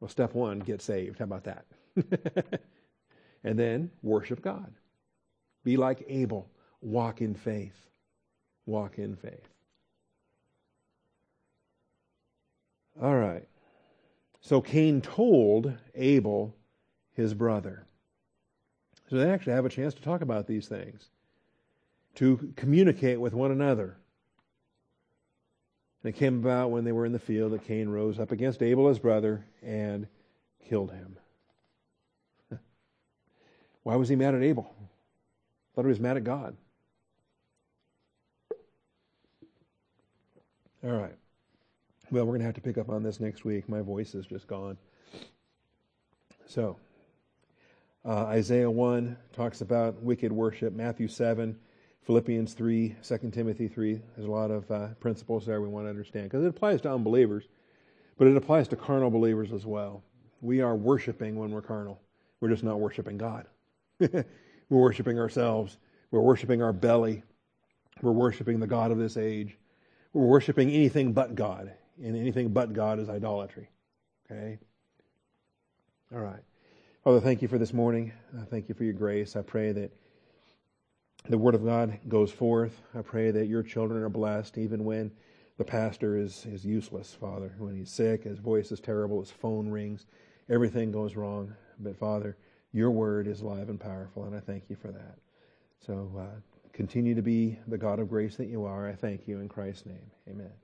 [0.00, 1.18] Well, step one, get saved.
[1.18, 1.64] How about that?
[3.44, 4.74] and then worship God.
[5.64, 6.48] Be like Abel.
[6.80, 7.88] Walk in faith.
[8.66, 9.48] Walk in faith.
[13.00, 13.46] All right.
[14.40, 16.54] So Cain told Abel,
[17.14, 17.86] his brother.
[19.08, 21.10] So they actually have a chance to talk about these things,
[22.16, 23.96] to communicate with one another.
[26.02, 28.62] And it came about when they were in the field that Cain rose up against
[28.62, 30.08] Abel, his brother, and
[30.68, 31.16] killed him.
[33.84, 34.74] Why was he mad at Abel?
[35.74, 36.56] Thought he was mad at God.
[40.84, 41.14] All right.
[42.10, 43.68] Well, we're going to have to pick up on this next week.
[43.68, 44.76] My voice is just gone.
[46.46, 46.76] So,
[48.04, 50.74] uh, Isaiah 1 talks about wicked worship.
[50.74, 51.56] Matthew 7,
[52.02, 54.00] Philippians 3, 2 Timothy 3.
[54.16, 56.92] There's a lot of uh, principles there we want to understand because it applies to
[56.92, 57.44] unbelievers,
[58.18, 60.02] but it applies to carnal believers as well.
[60.40, 62.00] We are worshiping when we're carnal,
[62.40, 63.46] we're just not worshiping God.
[64.72, 65.76] we're worshiping ourselves,
[66.10, 67.22] we're worshiping our belly,
[68.00, 69.58] we're worshiping the God of this age,
[70.14, 71.70] we're worshiping anything but God,
[72.02, 73.68] and anything but God is idolatry.
[74.30, 74.58] Okay?
[76.14, 76.40] All right.
[77.04, 78.12] Father, thank you for this morning.
[78.48, 79.36] thank you for your grace.
[79.36, 79.90] I pray that
[81.28, 82.80] the Word of God goes forth.
[82.94, 85.10] I pray that your children are blessed even when
[85.58, 87.54] the pastor is, is useless, Father.
[87.58, 90.06] When he's sick, his voice is terrible, his phone rings,
[90.48, 91.52] everything goes wrong.
[91.78, 92.38] But, Father,
[92.72, 95.18] your Word is alive and powerful, and I thank you for that.
[95.86, 96.40] So uh,
[96.72, 98.88] continue to be the God of grace that you are.
[98.88, 100.10] I thank you in Christ's name.
[100.28, 100.61] Amen.